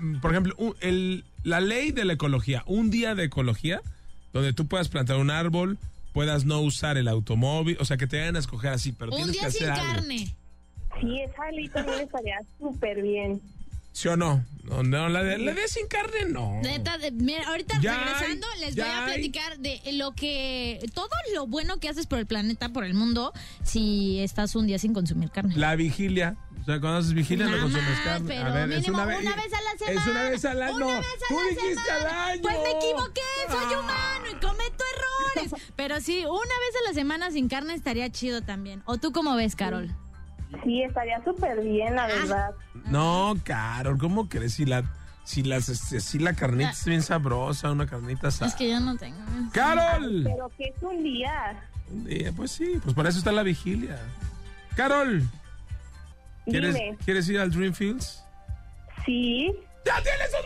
Mm, 0.00 0.20
por 0.20 0.30
ejemplo, 0.30 0.54
el, 0.80 1.24
la 1.44 1.60
ley 1.60 1.92
de 1.92 2.04
la 2.04 2.14
ecología, 2.14 2.64
un 2.66 2.90
día 2.90 3.14
de 3.14 3.24
ecología, 3.24 3.82
donde 4.32 4.52
tú 4.52 4.66
puedas 4.66 4.88
plantar 4.88 5.16
un 5.16 5.30
árbol, 5.30 5.78
puedas 6.12 6.44
no 6.44 6.60
usar 6.60 6.96
el 6.96 7.08
automóvil, 7.08 7.76
o 7.80 7.84
sea, 7.84 7.96
que 7.96 8.06
te 8.06 8.20
hagan 8.20 8.36
a 8.36 8.38
escoger 8.40 8.72
así, 8.72 8.92
pero 8.92 9.12
tienes 9.12 9.36
que 9.36 9.46
hacer 9.46 9.74
sin 9.74 9.84
carne. 9.84 10.36
Sí, 11.00 11.20
esa 11.20 11.50
ley 11.52 11.68
también 11.68 12.00
estaría 12.00 12.38
súper 12.58 13.02
bien. 13.02 13.40
¿Sí 13.92 14.08
o 14.08 14.16
no? 14.16 14.44
No, 14.64 14.82
no 14.84 15.08
la 15.08 15.22
de, 15.24 15.38
la 15.38 15.52
de 15.52 15.66
sin 15.66 15.88
carne, 15.88 16.26
no. 16.28 16.60
mira, 17.12 17.48
ahorita 17.48 17.74
regresando, 17.80 18.46
les 18.60 18.76
voy 18.76 18.84
a 18.84 19.04
platicar 19.06 19.58
de 19.58 19.80
lo 19.94 20.12
que. 20.12 20.78
Todo 20.94 21.08
lo 21.34 21.46
bueno 21.46 21.78
que 21.80 21.88
haces 21.88 22.06
por 22.06 22.18
el 22.18 22.26
planeta, 22.26 22.68
por 22.68 22.84
el 22.84 22.94
mundo, 22.94 23.32
si 23.64 24.20
estás 24.20 24.54
un 24.54 24.66
día 24.66 24.78
sin 24.78 24.94
consumir 24.94 25.30
carne. 25.30 25.56
La 25.56 25.74
vigilia. 25.74 26.36
O 26.60 26.64
sea, 26.64 26.78
cuando 26.78 26.98
haces 26.98 27.14
vigilia 27.14 27.46
no 27.46 27.58
consumes 27.58 27.98
carne. 28.04 28.38
a 28.38 28.50
ver, 28.50 28.72
es 28.72 28.86
una, 28.86 29.06
vez, 29.06 29.20
una 29.22 29.34
vez 29.34 29.52
a 29.52 29.62
la 29.62 29.78
semana. 29.78 30.00
Es 30.00 30.06
una 30.06 30.22
vez 30.24 30.44
al 30.44 30.62
año. 30.62 30.76
Una 30.76 30.96
vez 30.98 31.06
a 31.06 31.28
Tú 31.28 31.34
la 31.34 31.48
dijiste 31.48 31.84
semana. 31.84 32.24
al 32.24 32.30
año. 32.30 32.42
Pues 32.42 32.56
me 32.62 32.70
equivoqué, 32.70 33.20
soy 33.48 33.74
ah. 33.74 33.80
humano 33.80 34.26
y 34.30 34.34
cometo 34.34 34.84
Pero 35.76 36.00
sí, 36.00 36.24
una 36.24 36.38
vez 36.38 36.74
a 36.84 36.88
la 36.88 36.94
semana 36.94 37.30
sin 37.30 37.48
carne 37.48 37.74
estaría 37.74 38.10
chido 38.10 38.42
también. 38.42 38.82
¿O 38.86 38.98
tú 38.98 39.12
cómo 39.12 39.34
ves, 39.36 39.56
Carol? 39.56 39.94
Sí, 40.64 40.82
estaría 40.82 41.22
súper 41.24 41.60
bien, 41.60 41.94
la 41.94 42.06
verdad. 42.06 42.50
No, 42.86 43.36
Carol, 43.44 43.98
¿cómo 43.98 44.28
crees? 44.28 44.54
Si 44.54 44.64
la, 44.64 44.84
si, 45.24 45.42
las, 45.42 45.68
este, 45.68 46.00
si 46.00 46.18
la 46.18 46.34
carnita 46.34 46.70
es 46.70 46.84
bien 46.84 47.02
sabrosa, 47.02 47.70
una 47.70 47.86
carnita 47.86 48.28
asada. 48.28 48.50
Es 48.50 48.56
que 48.56 48.68
yo 48.68 48.80
no 48.80 48.96
tengo. 48.96 49.18
¡Carol! 49.52 50.22
Pero 50.24 50.50
que 50.56 50.64
es 50.64 50.82
un 50.82 51.02
día. 51.02 51.62
Un 51.90 52.04
día, 52.04 52.32
pues 52.32 52.50
sí, 52.52 52.80
pues 52.82 52.94
para 52.94 53.08
eso 53.08 53.18
está 53.18 53.32
la 53.32 53.42
vigilia. 53.42 53.98
¡Carol! 54.74 55.22
¿Quieres, 56.46 56.76
¿quieres 57.04 57.28
ir 57.28 57.38
al 57.38 57.50
Dreamfields? 57.50 58.24
Sí. 59.04 59.52
¡Ya 59.84 60.02
tienes 60.02 60.30
sus 60.30 60.44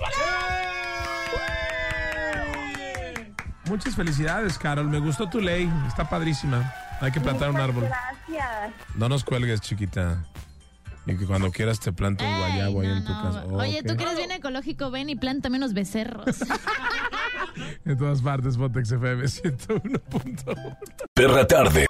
Muchas 3.67 3.95
felicidades, 3.95 4.59
Carol. 4.59 4.89
Me 4.89 4.99
gustó 4.99 5.29
tu 5.29 5.41
ley. 5.41 5.71
Está 5.87 6.09
padrísima. 6.09 6.73
Hay 7.01 7.11
que 7.13 7.21
plantar 7.21 7.51
un 7.51 7.57
árbol. 7.57 7.85
Gracias. 7.85 8.73
No 8.95 9.09
nos 9.09 9.25
cuelgues, 9.25 9.61
chiquita. 9.61 10.25
Y 11.07 11.17
que 11.17 11.27
cuando 11.27 11.51
quieras 11.51 11.81
te 11.81 11.93
planto 11.93 12.25
un 12.25 12.39
guayabo 12.39 12.81
ahí 12.81 12.89
en 12.89 13.05
tu 13.05 13.13
casa. 13.13 13.45
Oye, 13.47 13.83
tú 13.83 13.97
que 13.97 14.05
eres 14.05 14.17
bien 14.17 14.31
ecológico, 14.31 14.91
ven 14.91 15.11
y 15.11 15.17
planta 15.17 15.51
menos 15.51 15.75
becerros. 15.75 16.25
en 17.85 17.99
todas 17.99 18.23
partes, 18.23 18.57
Pontex 18.57 18.93
FM 18.93 19.25
101.1. 19.25 20.79
Perra 21.13 21.47
tarde. 21.47 21.87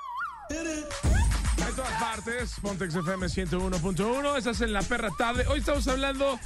En 0.50 1.76
todas 1.76 1.92
partes, 2.00 2.56
Pontex 2.60 2.94
FM 2.96 3.26
101.1. 3.26 4.36
Estás 4.36 4.60
en 4.62 4.72
la 4.72 4.82
perra 4.82 5.10
tarde. 5.16 5.46
Hoy 5.46 5.60
estamos 5.60 5.86
hablando 5.86 6.38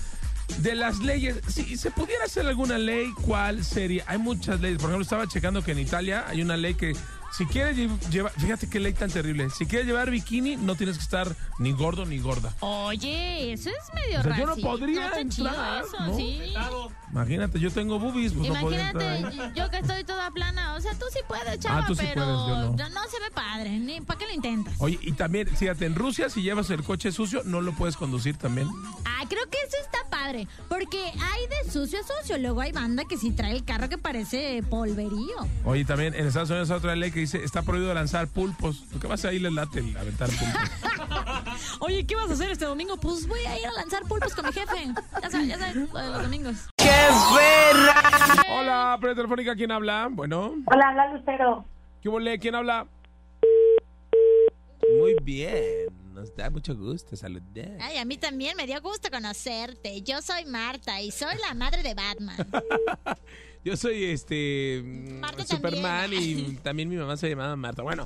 de 0.58 0.74
las 0.74 0.98
leyes. 1.00 1.40
Si 1.48 1.76
se 1.76 1.90
pudiera 1.90 2.24
hacer 2.24 2.46
alguna 2.46 2.78
ley, 2.78 3.12
¿cuál 3.22 3.64
sería? 3.64 4.04
Hay 4.06 4.18
muchas 4.18 4.60
leyes. 4.60 4.78
Por 4.78 4.90
ejemplo, 4.90 5.02
estaba 5.02 5.26
checando 5.26 5.62
que 5.62 5.72
en 5.72 5.78
Italia 5.78 6.24
hay 6.26 6.42
una 6.42 6.56
ley 6.56 6.74
que 6.74 6.94
si 7.30 7.46
quieres 7.46 7.76
llevar, 8.10 8.32
fíjate 8.32 8.68
qué 8.68 8.80
ley 8.80 8.92
tan 8.92 9.10
terrible. 9.10 9.50
Si 9.50 9.66
quieres 9.66 9.86
llevar 9.86 10.10
bikini, 10.10 10.56
no 10.56 10.74
tienes 10.74 10.96
que 10.96 11.04
estar 11.04 11.34
ni 11.58 11.72
gordo 11.72 12.06
ni 12.06 12.18
gorda. 12.18 12.54
Oye, 12.60 13.52
eso 13.52 13.70
es 13.70 13.94
medio 13.94 14.20
o 14.20 14.36
Yo 14.36 14.46
no 14.46 14.56
podría 14.56 15.10
entrar. 15.20 15.84
Eso, 15.84 16.16
¿sí? 16.16 16.54
Imagínate, 17.10 17.58
yo 17.58 17.70
tengo 17.70 17.98
boobies, 17.98 18.32
pues 18.32 18.48
Imagínate, 18.48 19.52
yo 19.54 19.70
que 19.70 19.78
estoy 19.78 20.04
toda 20.04 20.30
plana. 20.30 20.74
O 20.74 20.80
sea, 20.80 20.92
tú 20.94 21.06
sí 21.10 21.20
puedes, 21.26 21.48
ah, 21.48 21.58
chava, 21.58 21.86
pero 21.96 22.26
no. 22.26 22.76
se 23.08 23.20
ve 23.20 23.30
padre. 23.32 23.78
Ni 23.78 24.00
para 24.00 24.18
qué 24.18 24.26
lo 24.26 24.32
intentas. 24.32 24.74
Oye, 24.78 24.98
y 25.00 25.12
también, 25.12 25.48
fíjate, 25.48 25.86
en 25.86 25.94
Rusia, 25.94 26.28
si 26.28 26.42
llevas 26.42 26.70
el 26.70 26.82
coche 26.82 27.12
sucio, 27.12 27.42
no 27.44 27.60
lo 27.60 27.72
puedes 27.72 27.96
conducir 27.96 28.36
también. 28.36 28.68
Ah, 29.04 29.24
creo 29.28 29.48
que 29.50 29.58
eso 29.66 29.76
está 29.82 29.98
padre. 30.10 30.46
Porque 30.68 30.98
hay 30.98 31.64
de 31.64 31.70
sucio 31.70 31.98
a 31.98 32.20
sucio. 32.20 32.38
Luego 32.38 32.60
hay 32.60 32.72
banda 32.72 33.04
que 33.08 33.16
sí 33.16 33.30
trae 33.30 33.52
el 33.52 33.64
carro 33.64 33.88
que 33.88 33.98
parece 33.98 34.62
polverío. 34.68 35.48
Oye, 35.64 35.84
también 35.84 36.14
en 36.14 36.26
Estados 36.26 36.50
Unidos 36.50 36.70
hay 36.70 36.76
otra 36.76 36.94
ley 36.94 37.10
que 37.10 37.17
dice, 37.20 37.44
está 37.44 37.62
prohibido 37.62 37.92
lanzar 37.94 38.28
pulpos. 38.28 38.78
¿Por 38.90 39.00
qué 39.00 39.06
vas 39.06 39.24
a 39.24 39.32
ir 39.32 39.46
a 39.46 39.50
late 39.50 39.80
a 39.96 40.00
aventar 40.00 40.28
pulpos? 40.28 41.78
Oye, 41.80 42.06
¿qué 42.06 42.14
vas 42.14 42.30
a 42.30 42.32
hacer 42.34 42.50
este 42.50 42.64
domingo? 42.64 42.96
Pues 42.96 43.26
voy 43.26 43.40
a 43.40 43.58
ir 43.58 43.66
a 43.66 43.72
lanzar 43.72 44.02
pulpos 44.04 44.34
con 44.34 44.46
mi 44.46 44.52
jefe. 44.52 44.92
Ya 45.22 45.30
sabes, 45.30 45.48
ya 45.48 45.58
sabes, 45.58 45.76
lo 45.76 45.98
de 45.98 46.08
los 46.08 46.22
domingos. 46.22 46.56
¡Qué 46.76 46.86
perra! 46.86 47.94
Hola, 48.50 48.98
telefónica, 49.00 49.54
¿quién 49.54 49.72
habla? 49.72 50.08
Bueno. 50.10 50.54
Hola, 50.66 50.88
habla 50.88 51.12
Lucero. 51.12 51.64
¿Qué 52.02 52.08
volé? 52.08 52.38
¿Quién 52.38 52.54
habla? 52.54 52.86
Muy 54.96 55.16
bien, 55.22 55.88
nos 56.14 56.34
da 56.34 56.48
mucho 56.48 56.74
gusto 56.74 57.14
saludar. 57.14 57.76
Ay, 57.80 57.98
a 57.98 58.04
mí 58.04 58.16
también 58.16 58.56
me 58.56 58.66
dio 58.66 58.80
gusto 58.80 59.10
conocerte. 59.10 60.00
Yo 60.02 60.22
soy 60.22 60.44
Marta 60.46 61.00
y 61.00 61.10
soy 61.10 61.36
la 61.38 61.54
madre 61.54 61.82
de 61.82 61.94
Batman. 61.94 62.36
Yo 63.64 63.76
soy 63.76 64.04
este 64.04 64.84
Superman 65.46 66.12
y 66.12 66.56
también 66.62 66.88
mi 66.88 66.96
mamá 66.96 67.16
se 67.16 67.28
llamaba 67.28 67.56
Marta. 67.56 67.82
Bueno, 67.82 68.04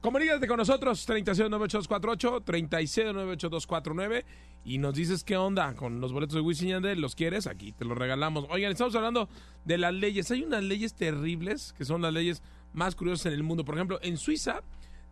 comunícate 0.00 0.46
con 0.46 0.56
nosotros 0.56 1.04
369848, 1.06 2.44
36982249 2.44 4.24
y 4.64 4.78
nos 4.78 4.94
dices 4.94 5.24
qué 5.24 5.36
onda 5.36 5.74
con 5.74 6.00
los 6.00 6.12
boletos 6.12 6.36
de 6.36 6.40
Wisin 6.40 6.68
Yandel, 6.68 7.00
los 7.00 7.14
quieres, 7.14 7.46
aquí 7.46 7.72
te 7.72 7.84
los 7.84 7.98
regalamos. 7.98 8.46
Oigan, 8.50 8.72
estamos 8.72 8.94
hablando 8.94 9.28
de 9.64 9.78
las 9.78 9.92
leyes. 9.92 10.30
Hay 10.30 10.42
unas 10.42 10.62
leyes 10.62 10.94
terribles 10.94 11.74
que 11.76 11.84
son 11.84 12.00
las 12.00 12.12
leyes 12.12 12.42
más 12.72 12.94
curiosas 12.94 13.26
en 13.26 13.32
el 13.34 13.42
mundo. 13.42 13.64
Por 13.64 13.74
ejemplo, 13.74 13.98
en 14.02 14.16
Suiza 14.16 14.62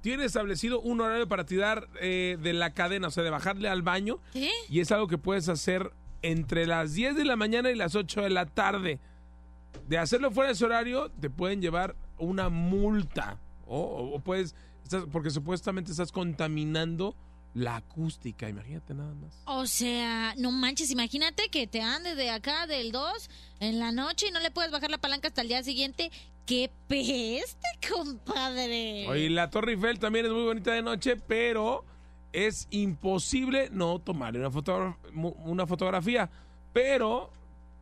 tiene 0.01 0.25
establecido 0.25 0.81
un 0.81 1.01
horario 1.01 1.29
para 1.29 1.45
tirar 1.45 1.89
eh, 2.01 2.39
de 2.41 2.53
la 2.53 2.73
cadena, 2.73 3.09
o 3.09 3.11
sea, 3.11 3.23
de 3.23 3.31
bajarle 3.31 3.69
al 3.69 3.83
baño. 3.83 4.21
Y 4.69 4.81
es 4.81 4.91
algo 4.91 5.07
que 5.07 5.19
puedes 5.19 5.49
hacer 5.49 5.93
entre 6.23 6.67
las 6.67 6.95
10 6.95 7.17
de 7.17 7.25
la 7.25 7.37
mañana 7.37 7.71
y 7.71 7.75
las 7.75 7.95
8 7.95 8.23
de 8.23 8.31
la 8.31 8.47
tarde 8.47 9.01
de 9.89 9.99
hacerlo 9.99 10.31
fuera 10.31 10.49
de 10.49 10.55
ese 10.55 10.65
horario, 10.65 11.11
te 11.11 11.31
pueden 11.31 11.61
llevar 11.61 11.97
una 12.19 12.49
multa. 12.49 13.39
O, 13.67 14.21
puedes 14.25 14.55
estás- 14.83 15.05
porque 15.11 15.31
supuestamente 15.31 15.91
estás 15.91 16.13
contaminando 16.13 17.17
la 17.55 17.77
acústica, 17.77 18.49
imagínate 18.49 18.95
nada 18.95 19.15
más. 19.15 19.43
O 19.47 19.67
sea, 19.67 20.35
no 20.39 20.51
manches, 20.53 20.91
imagínate 20.91 21.49
que 21.51 21.67
te 21.67 21.83
andes 21.83 22.17
de 22.17 22.31
acá 22.31 22.67
del 22.67 22.93
2 22.93 23.29
en 23.61 23.79
la 23.79 23.93
noche 23.93 24.29
y 24.29 24.31
no 24.31 24.41
le 24.41 24.51
puedes 24.51 24.71
bajar 24.73 24.91
la 24.91 24.99
palanca 24.99 25.29
hasta 25.29 25.43
el 25.43 25.49
día 25.49 25.63
siguiente. 25.63 26.11
¡Qué 26.47 26.71
peste, 26.89 27.69
compadre! 27.93 29.07
Oye, 29.09 29.31
la 29.31 29.51
Torre 29.51 29.73
Eiffel 29.73 29.99
también 29.99 30.27
es 30.27 30.33
muy 30.33 30.43
bonita 30.45 30.73
de 30.73 30.83
noche, 30.83 31.17
pero 31.17 31.85
es 32.33 32.67
imposible 32.71 33.69
no 33.71 33.99
tomar 33.99 34.37
una, 34.37 34.51
fotogra- 34.51 34.97
mu- 35.13 35.35
una 35.45 35.67
fotografía. 35.67 36.31
Pero 36.73 37.31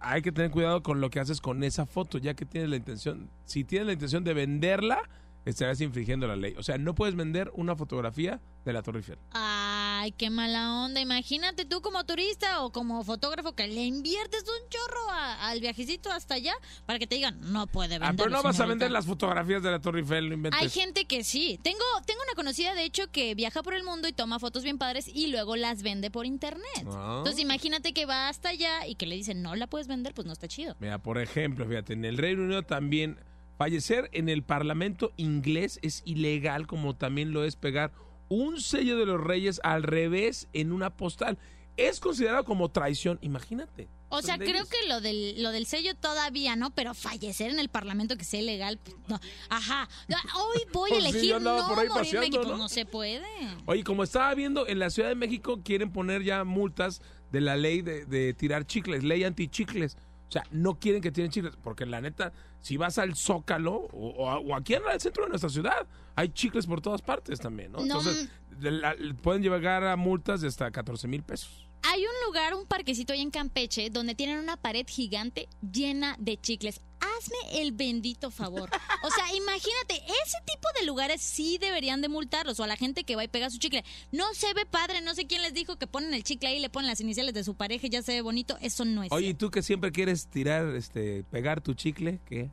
hay 0.00 0.23
que 0.23 0.33
tener 0.33 0.50
cuidado 0.50 0.83
con 0.83 1.00
lo 1.00 1.11
que 1.11 1.21
haces 1.21 1.40
con 1.40 1.62
esa 1.62 1.87
foto, 1.87 2.19
ya 2.19 2.35
que 2.35 2.47
tienes 2.47 2.71
la 2.71 2.76
intención, 2.76 3.30
si 3.45 3.64
tienes 3.64 3.87
la 3.87 3.92
intención 3.92 4.25
de 4.25 4.35
venderla, 4.35 5.09
estarás 5.44 5.80
infringiendo 5.80 6.26
la 6.26 6.37
ley. 6.37 6.54
O 6.59 6.62
sea, 6.62 6.78
no 6.78 6.94
puedes 6.94 7.14
vender 7.16 7.50
una 7.54 7.76
fotografía 7.76 8.40
de 8.64 8.73
la 8.75 8.82
Torre 8.82 8.99
Eiffel. 8.99 9.18
Ay, 9.32 10.12
qué 10.12 10.28
mala 10.28 10.75
onda. 10.85 11.00
Imagínate 11.00 11.64
tú 11.64 11.80
como 11.80 12.04
turista 12.04 12.62
o 12.62 12.70
como 12.73 13.02
fotógrafo 13.04 13.54
que 13.54 13.66
le 13.66 13.85
inviertes 13.87 14.42
un 14.42 14.68
chorro 14.68 15.11
a- 15.11 15.49
al 15.49 15.61
viajecito 15.61 16.11
hasta 16.12 16.35
allá 16.35 16.52
para 16.85 16.99
que 16.99 17.06
te 17.06 17.14
digan, 17.14 17.38
no 17.52 17.66
puede 17.66 17.94
Ah, 17.97 17.99
vender. 18.00 18.16
pero 18.16 18.30
no 18.30 18.42
vas 18.42 18.61
a 18.61 18.66
vender 18.66 18.90
las 18.90 19.06
fotografías 19.06 19.62
de 19.62 19.70
la 19.70 19.80
Torre 19.80 20.00
Eiffel, 20.00 20.28
no 20.28 20.35
inventes. 20.35 20.61
Hay 20.61 20.68
gente 20.68 21.06
que 21.06 21.25
sí. 21.25 21.59
Tengo, 21.62 21.78
tengo 22.06 22.20
una 22.26 22.35
conocida, 22.35 22.75
de 22.75 22.85
hecho, 22.85 23.11
que 23.11 23.35
viaja 23.35 23.62
por 23.62 23.73
el 23.75 23.82
mundo 23.82 24.09
y 24.09 24.12
toma 24.12 24.38
fotos 24.38 24.62
bien 24.62 24.76
padres 24.78 25.09
y 25.09 25.28
luego 25.28 25.56
las 25.56 25.82
vende 25.82 26.11
por 26.11 26.26
internet. 26.26 26.61
Ah. 26.88 27.16
Entonces 27.18 27.40
imagínate 27.40 27.92
que 27.94 28.04
va 28.04 28.28
hasta 28.28 28.50
allá 28.50 28.87
y 28.87 28.94
que 28.94 29.06
le 29.06 29.16
dicen, 29.16 29.40
no 29.42 29.54
la 29.56 29.66
puedes 29.66 29.88
vender, 29.88 30.12
pues 30.12 30.26
no 30.26 30.32
está 30.35 30.49
chido. 30.49 30.76
Mira, 30.80 30.99
por 30.99 31.18
ejemplo, 31.18 31.66
fíjate, 31.66 31.94
en 31.94 32.04
el 32.04 32.18
Reino 32.18 32.42
Unido 32.42 32.62
también 32.62 33.18
fallecer 33.60 34.08
en 34.14 34.30
el 34.30 34.42
Parlamento 34.42 35.12
inglés 35.18 35.80
es 35.82 36.00
ilegal, 36.06 36.66
como 36.66 36.96
también 36.96 37.34
lo 37.34 37.44
es 37.44 37.56
pegar 37.56 37.92
un 38.30 38.58
sello 38.58 38.96
de 38.96 39.04
los 39.04 39.20
reyes 39.20 39.60
al 39.62 39.82
revés 39.82 40.48
en 40.54 40.72
una 40.72 40.96
postal. 40.96 41.36
Es 41.76 42.00
considerado 42.00 42.46
como 42.46 42.70
traición, 42.70 43.18
imagínate. 43.20 43.90
O 44.08 44.22
sea, 44.22 44.38
creo 44.38 44.64
que 44.64 44.88
lo 44.88 45.02
del, 45.02 45.42
lo 45.42 45.50
del 45.50 45.66
sello 45.66 45.94
todavía, 45.94 46.56
¿no? 46.56 46.70
Pero 46.70 46.94
fallecer 46.94 47.50
en 47.50 47.58
el 47.58 47.68
Parlamento 47.68 48.16
que 48.16 48.24
sea 48.24 48.40
ilegal, 48.40 48.78
pues, 48.78 48.96
no. 49.08 49.20
Ajá. 49.50 49.90
Hoy 50.36 50.62
voy 50.72 50.92
a 50.92 50.94
Pues 50.98 51.04
sí, 51.04 51.10
elegir 51.10 51.34
andaba 51.34 51.60
no 51.60 51.68
por 51.68 51.80
ahí 51.80 51.88
morirme, 51.88 52.30
pues, 52.30 52.48
¿no? 52.48 52.56
no 52.56 52.68
se 52.70 52.86
puede. 52.86 53.26
Oye, 53.66 53.84
como 53.84 54.04
estaba 54.04 54.34
viendo, 54.34 54.66
en 54.68 54.78
la 54.78 54.88
Ciudad 54.88 55.10
de 55.10 55.16
México 55.16 55.60
quieren 55.62 55.92
poner 55.92 56.22
ya 56.22 56.44
multas 56.44 57.02
de 57.30 57.42
la 57.42 57.56
ley 57.56 57.82
de, 57.82 58.06
de 58.06 58.32
tirar 58.32 58.66
chicles, 58.66 59.04
ley 59.04 59.22
antichicles. 59.22 59.98
O 60.30 60.32
sea, 60.32 60.44
no 60.52 60.78
quieren 60.78 61.02
que 61.02 61.10
tiren 61.10 61.28
chicles, 61.32 61.56
porque 61.60 61.84
la 61.84 62.00
neta, 62.00 62.32
si 62.60 62.76
vas 62.76 62.99
al 62.99 63.16
Zócalo 63.16 63.72
o, 63.75 64.10
o 64.10 64.30
a- 64.30 64.38
o 64.38 64.54
aquí 64.54 64.75
en 64.75 64.82
el 64.92 65.00
centro 65.00 65.25
de 65.25 65.30
nuestra 65.30 65.50
ciudad, 65.50 65.88
hay 66.14 66.28
chicles 66.28 66.66
por 66.68 66.80
todas 66.80 67.02
partes 67.02 67.40
también, 67.40 67.72
¿no? 67.72 67.78
No, 67.78 67.84
Entonces, 67.99 68.30
la- 68.60 68.94
pueden 69.22 69.42
llegar 69.42 69.82
a 69.82 69.96
multas 69.96 70.40
de 70.40 70.46
hasta 70.46 70.70
14 70.70 71.08
mil 71.08 71.25
pesos. 71.25 71.66
Hay 71.82 72.02
un 72.02 72.26
lugar, 72.26 72.54
un 72.54 72.64
parquecito 72.66 73.12
ahí 73.12 73.22
en 73.22 73.30
Campeche, 73.32 73.90
donde 73.90 74.14
tienen 74.14 74.38
una 74.38 74.56
pared 74.56 74.87
gigante 74.87 75.49
llena 75.72 76.14
de 76.20 76.37
chicles. 76.37 76.80
Hazme 77.20 77.60
el 77.60 77.72
bendito 77.72 78.30
favor. 78.30 78.70
O 79.02 79.10
sea, 79.10 79.34
imagínate, 79.34 79.94
ese 80.24 80.38
tipo 80.46 80.68
de 80.78 80.86
lugares 80.86 81.20
sí 81.20 81.58
deberían 81.58 82.00
de 82.00 82.08
multarlos 82.08 82.58
o 82.60 82.64
a 82.64 82.66
la 82.66 82.76
gente 82.76 83.04
que 83.04 83.16
va 83.16 83.24
y 83.24 83.28
pega 83.28 83.50
su 83.50 83.58
chicle. 83.58 83.84
No 84.10 84.24
se 84.34 84.52
ve 84.54 84.64
padre, 84.64 85.02
no 85.02 85.14
sé 85.14 85.26
quién 85.26 85.42
les 85.42 85.52
dijo 85.52 85.76
que 85.76 85.86
ponen 85.86 86.14
el 86.14 86.24
chicle 86.24 86.48
ahí 86.48 86.56
y 86.56 86.60
le 86.60 86.70
ponen 86.70 86.88
las 86.88 87.00
iniciales 87.00 87.34
de 87.34 87.44
su 87.44 87.54
pareja 87.54 87.86
y 87.86 87.90
ya 87.90 88.02
se 88.02 88.12
ve 88.12 88.22
bonito. 88.22 88.56
Eso 88.60 88.84
no 88.84 89.02
es 89.02 89.12
Oye, 89.12 89.28
¿y 89.28 89.34
tú 89.34 89.50
que 89.50 89.62
siempre 89.62 89.92
quieres 89.92 90.28
tirar, 90.28 90.74
este, 90.74 91.24
pegar 91.24 91.60
tu 91.60 91.74
chicle? 91.74 92.20
¿Qué? 92.26 92.50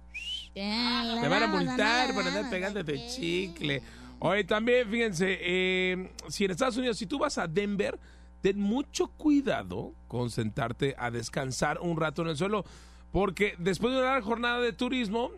Ya, 0.54 1.18
Te 1.22 1.28
van 1.28 1.44
a 1.44 1.48
multar 1.48 2.14
por 2.14 2.28
andar 2.28 2.50
pegándote 2.50 3.08
chicle. 3.08 3.82
Oye, 4.20 4.44
también, 4.44 4.90
fíjense, 4.90 5.38
eh, 5.40 6.12
si 6.28 6.46
en 6.46 6.52
Estados 6.52 6.78
Unidos, 6.78 6.98
si 6.98 7.06
tú 7.06 7.20
vas 7.20 7.38
a 7.38 7.48
Denver, 7.48 8.00
ten 8.42 8.60
mucho 8.60 9.08
cuidado 9.08 9.94
con 10.08 10.32
sentarte 10.32 10.96
a 10.98 11.12
descansar 11.12 11.80
un 11.82 11.98
rato 11.98 12.22
en 12.24 12.30
el 12.30 12.38
suelo, 12.38 12.66
porque 13.12 13.56
después 13.58 13.94
de 13.94 14.02
una 14.02 14.22
jornada 14.22 14.60
de 14.60 14.74
turismo, 14.74 15.32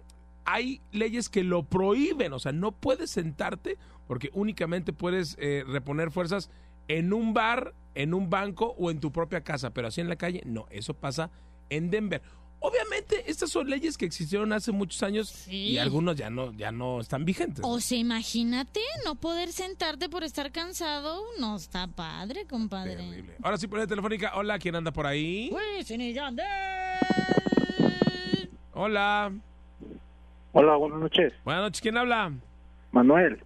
hay 0.46 0.82
leyes 0.92 1.30
que 1.30 1.44
lo 1.44 1.64
prohíben, 1.64 2.34
o 2.34 2.40
sea, 2.40 2.52
no 2.52 2.72
puedes 2.72 3.12
sentarte 3.12 3.78
porque 4.08 4.32
únicamente 4.34 4.94
puedes 4.94 5.38
eh, 5.40 5.64
reponer 5.68 6.10
fuerzas 6.12 6.50
en 6.88 7.14
un 7.14 7.34
bar, 7.36 7.74
en 7.94 8.14
un 8.16 8.30
banco 8.32 8.74
o 8.80 8.90
en 8.90 9.00
tu 9.00 9.12
propia 9.12 9.42
casa, 9.42 9.70
pero 9.72 9.88
así 9.90 10.02
en 10.02 10.10
la 10.10 10.16
calle, 10.16 10.42
no, 10.46 10.66
eso 10.72 10.96
pasa 10.96 11.30
en 11.70 11.92
Denver. 11.92 12.22
Obviamente, 12.62 13.30
estas 13.32 13.52
son 13.52 13.70
leyes 13.70 13.98
que 13.98 14.04
existieron 14.06 14.52
hace 14.52 14.74
muchos 14.74 15.02
años 15.04 15.30
Sí. 15.30 15.52
y 15.56 15.78
algunos 15.78 16.18
ya 16.18 16.30
no, 16.30 16.52
ya 16.52 16.74
no 16.74 17.00
están 17.00 17.24
vigentes. 17.24 17.64
O 17.64 17.80
sea, 17.80 17.98
imagínate 17.98 18.82
no 19.06 19.16
poder 19.16 19.54
sentarte 19.54 20.10
por 20.10 20.26
estar 20.26 20.52
cansado. 20.52 21.22
No 21.40 21.56
está 21.56 21.88
padre, 21.88 22.46
compadre. 22.48 22.98
Terrible. 22.98 23.36
Ahora 23.44 23.58
sí, 23.58 23.68
por 23.68 23.80
la 23.80 23.88
telefónica. 23.88 24.34
Hola, 24.36 24.60
¿quién 24.60 24.76
anda 24.76 24.92
por 24.92 25.06
ahí? 25.06 25.50
Wisin 25.78 26.02
y 26.02 26.12
Yandel. 26.12 26.46
Hola. 28.90 29.30
Hola, 30.54 30.76
buenas 30.78 31.00
noches. 31.00 31.34
Buenas 31.44 31.64
noches, 31.64 31.82
¿quién 31.82 31.98
habla? 31.98 32.32
Manuel, 32.94 33.40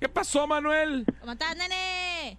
¿Qué 0.00 0.08
pasó, 0.08 0.48
Manuel? 0.48 1.04
¿Cómo 1.20 1.30
estás, 1.32 1.56
nene? 1.56 2.36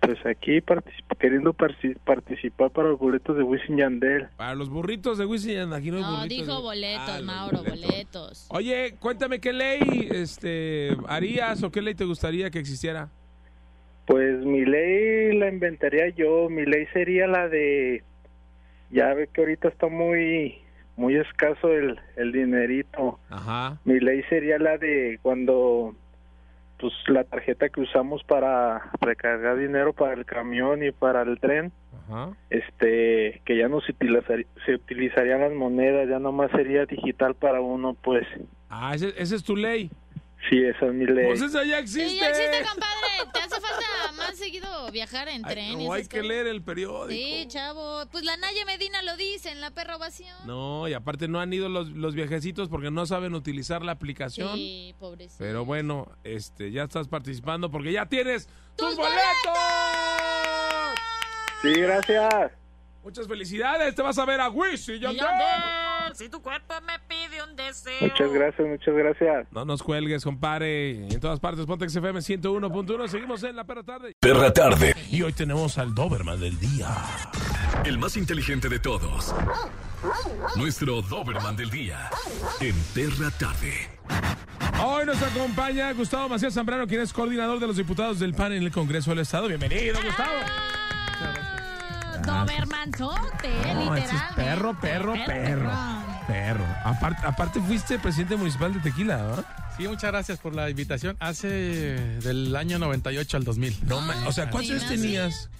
pues 0.00 0.18
aquí 0.26 0.60
particip- 0.60 1.16
queriendo 1.20 1.52
participar 1.52 2.70
para 2.70 2.88
los 2.88 2.98
boletos 2.98 3.36
de 3.36 3.44
Wisin 3.44 3.76
Yandel. 3.76 4.26
Para 4.36 4.56
los 4.56 4.68
burritos 4.70 5.18
de 5.18 5.26
Wisin 5.26 5.50
y 5.50 5.54
Yandel, 5.54 5.78
aquí 5.78 5.90
no 5.92 6.00
No, 6.00 6.16
burritos 6.16 6.46
dijo 6.48 6.62
boletos, 6.62 7.08
Ah, 7.10 7.20
Mauro, 7.22 7.62
boletos. 7.62 8.48
Oye, 8.50 8.96
cuéntame 8.98 9.38
qué 9.40 9.52
ley 9.52 10.08
este, 10.10 10.96
harías 11.06 11.62
o 11.62 11.70
qué 11.70 11.80
ley 11.80 11.94
te 11.94 12.04
gustaría 12.04 12.50
que 12.50 12.58
existiera. 12.58 13.08
Pues 14.04 14.40
mi 14.44 14.64
ley 14.64 15.36
la 15.38 15.48
inventaría 15.48 16.08
yo, 16.08 16.48
mi 16.50 16.66
ley 16.66 16.86
sería 16.92 17.28
la 17.28 17.48
de, 17.48 18.02
ya 18.90 19.14
ve 19.14 19.28
que 19.32 19.40
ahorita 19.42 19.68
está 19.68 19.86
muy, 19.88 20.58
muy 20.98 21.16
escaso 21.16 21.72
el, 21.72 21.98
el 22.16 22.32
dinerito. 22.32 23.18
Ajá. 23.30 23.78
Mi 23.84 24.00
ley 24.00 24.22
sería 24.28 24.58
la 24.58 24.76
de 24.78 25.18
cuando, 25.22 25.94
pues 26.80 26.92
la 27.06 27.24
tarjeta 27.24 27.68
que 27.68 27.80
usamos 27.80 28.22
para 28.24 28.90
recargar 29.00 29.56
dinero 29.56 29.92
para 29.92 30.14
el 30.14 30.26
camión 30.26 30.82
y 30.84 30.90
para 30.90 31.22
el 31.22 31.38
tren, 31.38 31.72
Ajá. 32.08 32.30
este 32.50 33.40
que 33.44 33.56
ya 33.56 33.68
no 33.68 33.80
se, 33.80 33.92
utilizar- 33.92 34.44
se 34.66 34.74
utilizarían 34.74 35.40
las 35.40 35.52
monedas, 35.52 36.08
ya 36.08 36.18
nomás 36.18 36.50
sería 36.50 36.84
digital 36.84 37.34
para 37.36 37.60
uno, 37.60 37.94
pues 38.02 38.26
Ah, 38.68 38.94
esa 38.94 39.34
es 39.36 39.42
tu 39.44 39.56
ley. 39.56 39.90
Sí, 40.48 40.62
esa 40.64 40.86
es 40.86 40.94
mi 40.94 41.06
ley. 41.06 41.26
Pues 41.26 41.42
esa 41.42 41.64
ya 41.64 41.78
existe. 41.78 42.08
Sí, 42.08 42.18
ya 42.18 42.28
existe, 42.28 42.64
compadre. 42.64 43.32
Te 43.32 43.38
hace 43.40 43.60
falta 43.60 44.12
más 44.16 44.36
seguido 44.36 44.90
viajar 44.90 45.28
en 45.28 45.42
tren. 45.42 45.80
y 45.80 45.86
no, 45.86 45.92
hay 45.92 46.02
esas 46.02 46.08
que 46.08 46.22
leer 46.22 46.46
el 46.46 46.62
periódico. 46.62 47.10
Sí, 47.10 47.46
chavo. 47.48 48.06
Pues 48.10 48.24
la 48.24 48.36
Naya 48.36 48.64
Medina 48.64 49.02
lo 49.02 49.16
dice 49.16 49.50
en 49.50 49.60
la 49.60 49.70
perra 49.70 49.96
ovación. 49.96 50.34
No, 50.46 50.88
y 50.88 50.94
aparte 50.94 51.28
no 51.28 51.40
han 51.40 51.52
ido 51.52 51.68
los, 51.68 51.90
los 51.90 52.14
viajecitos 52.14 52.68
porque 52.68 52.90
no 52.90 53.06
saben 53.06 53.34
utilizar 53.34 53.82
la 53.82 53.92
aplicación. 53.92 54.54
Sí, 54.56 54.94
pobrecito. 54.98 55.36
Pero 55.38 55.64
bueno, 55.64 56.10
este, 56.24 56.70
ya 56.70 56.84
estás 56.84 57.08
participando 57.08 57.70
porque 57.70 57.92
ya 57.92 58.06
tienes 58.06 58.46
tus, 58.76 58.88
¡Tus 58.90 58.96
boletos. 58.96 59.18
Sí, 61.62 61.72
gracias. 61.72 62.52
Muchas 63.02 63.26
felicidades, 63.26 63.94
te 63.94 64.02
vas 64.02 64.18
a 64.18 64.24
ver 64.24 64.40
a 64.40 64.48
Wisin 64.48 64.96
y 64.96 65.00
Yandel. 65.00 65.26
Si 66.18 66.28
tu 66.28 66.42
cuerpo 66.42 66.74
me 66.84 66.98
pide 67.06 67.40
un 67.48 67.54
deseo. 67.54 67.92
Muchas 68.00 68.32
gracias, 68.32 68.66
muchas 68.66 68.92
gracias. 68.92 69.46
No 69.52 69.64
nos 69.64 69.84
cuelgues, 69.84 70.24
compadre. 70.24 71.06
En 71.06 71.20
todas 71.20 71.38
partes, 71.38 71.64
Pontex 71.64 71.94
FM 71.94 72.18
101.1. 72.18 73.06
Seguimos 73.06 73.44
en 73.44 73.54
la 73.54 73.62
perra 73.62 73.84
tarde. 73.84 74.16
Perra 74.18 74.52
tarde. 74.52 74.96
Y 75.12 75.22
hoy 75.22 75.32
tenemos 75.32 75.78
al 75.78 75.94
Doberman 75.94 76.40
del 76.40 76.58
día. 76.58 76.88
El 77.84 77.98
más 77.98 78.16
inteligente 78.16 78.68
de 78.68 78.80
todos. 78.80 79.32
Nuestro 80.56 81.02
Doberman 81.02 81.54
del 81.54 81.70
día. 81.70 82.10
En 82.60 82.74
Perra 82.92 83.30
tarde. 83.38 83.88
Hoy 84.84 85.06
nos 85.06 85.22
acompaña 85.22 85.92
Gustavo 85.92 86.28
Macías 86.28 86.52
Zambrano, 86.54 86.88
quien 86.88 87.00
es 87.00 87.12
coordinador 87.12 87.60
de 87.60 87.68
los 87.68 87.76
diputados 87.76 88.18
del 88.18 88.34
PAN 88.34 88.54
en 88.54 88.64
el 88.64 88.72
Congreso 88.72 89.10
del 89.10 89.20
Estado. 89.20 89.46
Bienvenido, 89.46 90.00
Gustavo. 90.04 90.32
Ah, 91.20 92.18
Dobermanzote, 92.24 93.48
No, 93.74 93.94
es 93.94 94.02
literal. 94.02 94.34
perro, 94.34 94.80
perro, 94.80 95.12
perro. 95.14 95.24
Perro. 95.26 96.07
Aparte, 96.84 97.26
aparte 97.26 97.60
fuiste 97.60 97.98
presidente 97.98 98.36
municipal 98.36 98.72
de 98.72 98.80
Tequila, 98.80 99.16
¿verdad? 99.16 99.46
Sí, 99.76 99.86
muchas 99.86 100.10
gracias 100.10 100.38
por 100.38 100.54
la 100.54 100.68
invitación. 100.68 101.16
Hace 101.20 101.48
del 101.48 102.54
año 102.56 102.78
98 102.78 103.36
al 103.36 103.44
2000. 103.44 103.78
No, 103.86 104.00
o 104.26 104.32
sea, 104.32 104.50
¿cuántos 104.50 104.72
años 104.72 104.88
tenías? 104.88 105.50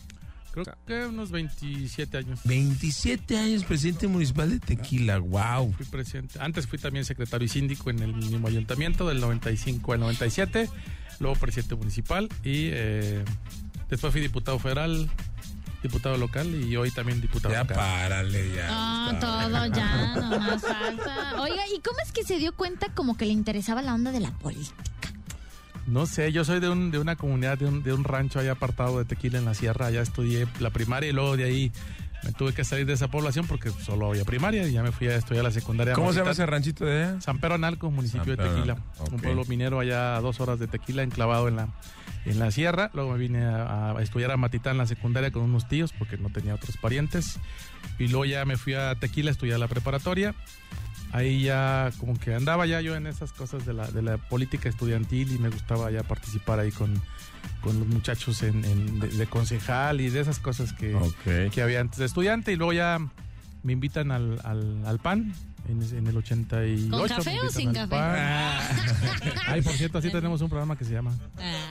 Creo 0.52 0.64
que 0.86 1.06
unos 1.06 1.30
27 1.30 2.16
años. 2.16 2.40
27 2.44 3.38
años 3.38 3.64
presidente 3.64 4.08
municipal 4.08 4.50
de 4.50 4.58
Tequila, 4.58 5.18
wow. 5.18 5.72
Fui 5.72 5.86
presidente. 5.86 6.38
Antes 6.40 6.66
fui 6.66 6.78
también 6.78 7.04
secretario 7.04 7.46
y 7.46 7.48
síndico 7.48 7.90
en 7.90 8.00
el 8.00 8.14
mismo 8.14 8.48
ayuntamiento 8.48 9.06
del 9.08 9.20
95 9.20 9.92
al 9.92 10.00
97. 10.00 10.68
Luego 11.20 11.36
presidente 11.36 11.74
municipal 11.74 12.28
y 12.44 12.70
eh, 12.72 13.24
después 13.88 14.12
fui 14.12 14.20
diputado 14.20 14.58
federal, 14.58 15.08
diputado 15.82 16.16
local 16.16 16.54
y 16.54 16.76
hoy 16.76 16.90
también 16.90 17.20
diputado 17.20 17.52
Ya 17.54 17.60
local. 17.62 17.76
párale, 17.76 18.54
ya. 18.54 18.66
No, 18.68 19.10
Está 19.12 19.20
todo 19.20 19.66
ya, 19.66 20.14
nomás 20.30 20.62
falta. 20.62 21.40
Oiga, 21.40 21.62
¿y 21.74 21.80
cómo 21.80 21.98
es 22.04 22.12
que 22.12 22.24
se 22.24 22.38
dio 22.38 22.52
cuenta 22.54 22.88
como 22.94 23.16
que 23.16 23.26
le 23.26 23.32
interesaba 23.32 23.82
la 23.82 23.94
onda 23.94 24.10
de 24.12 24.20
la 24.20 24.30
política? 24.32 24.74
No 25.86 26.04
sé, 26.04 26.32
yo 26.32 26.44
soy 26.44 26.60
de, 26.60 26.68
un, 26.68 26.90
de 26.90 26.98
una 26.98 27.16
comunidad, 27.16 27.56
de 27.56 27.64
un, 27.66 27.82
de 27.82 27.94
un 27.94 28.04
rancho 28.04 28.38
ahí 28.40 28.48
apartado 28.48 28.98
de 28.98 29.06
Tequila 29.06 29.38
en 29.38 29.46
la 29.46 29.54
sierra. 29.54 29.86
Allá 29.86 30.02
estudié 30.02 30.46
la 30.60 30.68
primaria 30.70 31.08
y 31.08 31.12
luego 31.12 31.36
de 31.38 31.44
ahí 31.44 31.72
me 32.24 32.32
tuve 32.32 32.52
que 32.52 32.64
salir 32.64 32.86
de 32.86 32.94
esa 32.94 33.08
población 33.08 33.46
porque 33.46 33.70
solo 33.70 34.08
había 34.08 34.24
primaria 34.24 34.66
y 34.66 34.72
ya 34.72 34.82
me 34.82 34.92
fui 34.92 35.06
a 35.08 35.16
estudiar 35.16 35.44
la 35.44 35.50
secundaria. 35.50 35.94
¿Cómo 35.94 36.12
se 36.12 36.18
llama 36.18 36.32
ese 36.32 36.46
ranchito 36.46 36.84
de 36.84 37.04
allá? 37.04 37.20
San 37.20 37.38
Pedro 37.38 37.54
Analco, 37.54 37.90
municipio 37.90 38.36
de 38.36 38.42
Tequila. 38.42 38.76
Un 39.10 39.20
pueblo 39.20 39.44
minero 39.44 39.80
allá 39.80 40.16
a 40.16 40.20
dos 40.20 40.40
horas 40.40 40.58
de 40.58 40.66
Tequila, 40.66 41.02
enclavado 41.02 41.48
en 41.48 41.56
la, 41.56 41.68
en 42.26 42.38
la 42.38 42.50
sierra. 42.50 42.90
Luego 42.94 43.12
me 43.12 43.18
vine 43.18 43.44
a, 43.44 43.92
a 43.92 44.02
estudiar 44.02 44.30
a 44.30 44.36
Matitán 44.36 44.78
la 44.78 44.86
secundaria 44.86 45.30
con 45.30 45.42
unos 45.42 45.68
tíos 45.68 45.92
porque 45.92 46.18
no 46.18 46.30
tenía 46.30 46.54
otros 46.54 46.76
parientes. 46.76 47.38
Y 47.98 48.08
luego 48.08 48.24
ya 48.24 48.44
me 48.44 48.56
fui 48.56 48.74
a 48.74 48.94
Tequila 48.94 49.30
a 49.30 49.32
estudiar 49.32 49.58
la 49.58 49.68
preparatoria. 49.68 50.34
Ahí 51.10 51.42
ya 51.42 51.90
como 51.98 52.18
que 52.18 52.34
andaba 52.34 52.66
ya 52.66 52.82
yo 52.82 52.94
en 52.94 53.06
esas 53.06 53.32
cosas 53.32 53.64
de 53.64 53.72
la, 53.72 53.90
de 53.90 54.02
la 54.02 54.18
política 54.18 54.68
estudiantil 54.68 55.32
y 55.32 55.38
me 55.38 55.48
gustaba 55.48 55.90
ya 55.90 56.02
participar 56.02 56.58
ahí 56.58 56.70
con, 56.70 57.00
con 57.60 57.78
los 57.78 57.88
muchachos 57.88 58.42
en, 58.42 58.64
en- 58.64 59.00
de, 59.00 59.08
de 59.08 59.26
concejal 59.26 60.00
y 60.00 60.10
de 60.10 60.20
esas 60.20 60.38
cosas 60.38 60.72
que, 60.72 60.96
que 61.52 61.62
había 61.62 61.80
antes 61.80 61.98
de 61.98 62.06
estudiante 62.06 62.52
y 62.52 62.56
luego 62.56 62.72
ya 62.72 62.98
me 63.62 63.72
invitan 63.72 64.10
al, 64.12 64.40
al, 64.44 64.84
al 64.86 64.98
PAN 65.00 65.34
en, 65.68 65.82
en 65.82 66.06
el 66.06 66.16
88. 66.16 66.88
¿Con 66.90 67.08
café 67.08 67.40
o 67.40 67.50
sin 67.50 67.72
café? 67.74 67.88
PAN. 67.88 68.58
Ay, 69.48 69.60
por 69.60 69.72
cierto, 69.74 69.98
así 69.98 70.10
tenemos 70.10 70.40
un 70.40 70.48
programa 70.48 70.76
que 70.78 70.84
se 70.84 70.92
llama. 70.92 71.12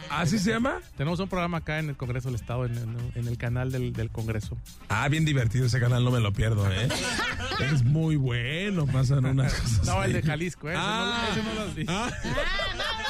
¿Así 0.09 0.37
se 0.37 0.51
llama? 0.51 0.75
Tenemos 0.97 1.19
un 1.19 1.27
programa 1.29 1.59
acá 1.59 1.79
en 1.79 1.89
el 1.89 1.97
Congreso 1.97 2.27
del 2.27 2.35
Estado, 2.35 2.65
en, 2.65 2.77
en- 2.77 3.11
en 3.15 3.27
el 3.27 3.37
canal 3.37 3.71
del, 3.71 3.93
del 3.93 4.09
Congreso. 4.11 4.57
Ah, 4.89 5.07
bien 5.07 5.25
divertido 5.25 5.65
ese 5.65 5.79
canal, 5.79 6.03
no 6.03 6.11
me 6.11 6.19
lo 6.19 6.31
pierdo, 6.33 6.69
¿eh? 6.71 6.87
es 7.71 7.83
muy 7.83 8.17
bueno, 8.17 8.85
pasan 8.85 9.25
unas 9.25 9.53
cosas. 9.53 9.85
No, 9.87 10.03
el 10.03 10.13
de. 10.13 10.21
Jalisco, 10.21 10.69
¿eh? 10.69 10.73
Ese 10.73 10.81
no- 10.81 10.87
Ah. 10.87 11.27
ese 11.31 11.43
no 11.43 11.53
lo 11.65 11.73
vi. 11.73 11.85
Ah. 11.87 12.09
¡Ah, 12.11 13.06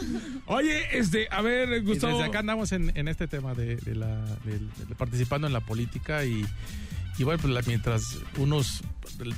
Oye, 0.46 0.98
este, 0.98 1.28
a 1.30 1.40
ver, 1.42 1.70
Y 1.82 1.84
Gustavo. 1.84 2.16
desde 2.16 2.28
acá 2.28 2.40
andamos 2.40 2.72
en, 2.72 2.92
en 2.96 3.08
este 3.08 3.26
tema 3.28 3.54
de, 3.54 3.76
de 3.76 3.94
la, 3.94 4.14
de- 4.44 4.58
de 4.86 4.94
participando 4.96 5.46
en 5.46 5.52
la 5.52 5.60
política 5.60 6.24
y, 6.24 6.44
y 7.18 7.24
bueno, 7.24 7.40
pues 7.40 7.52
la- 7.54 7.62
mientras 7.62 8.18
unos 8.38 8.82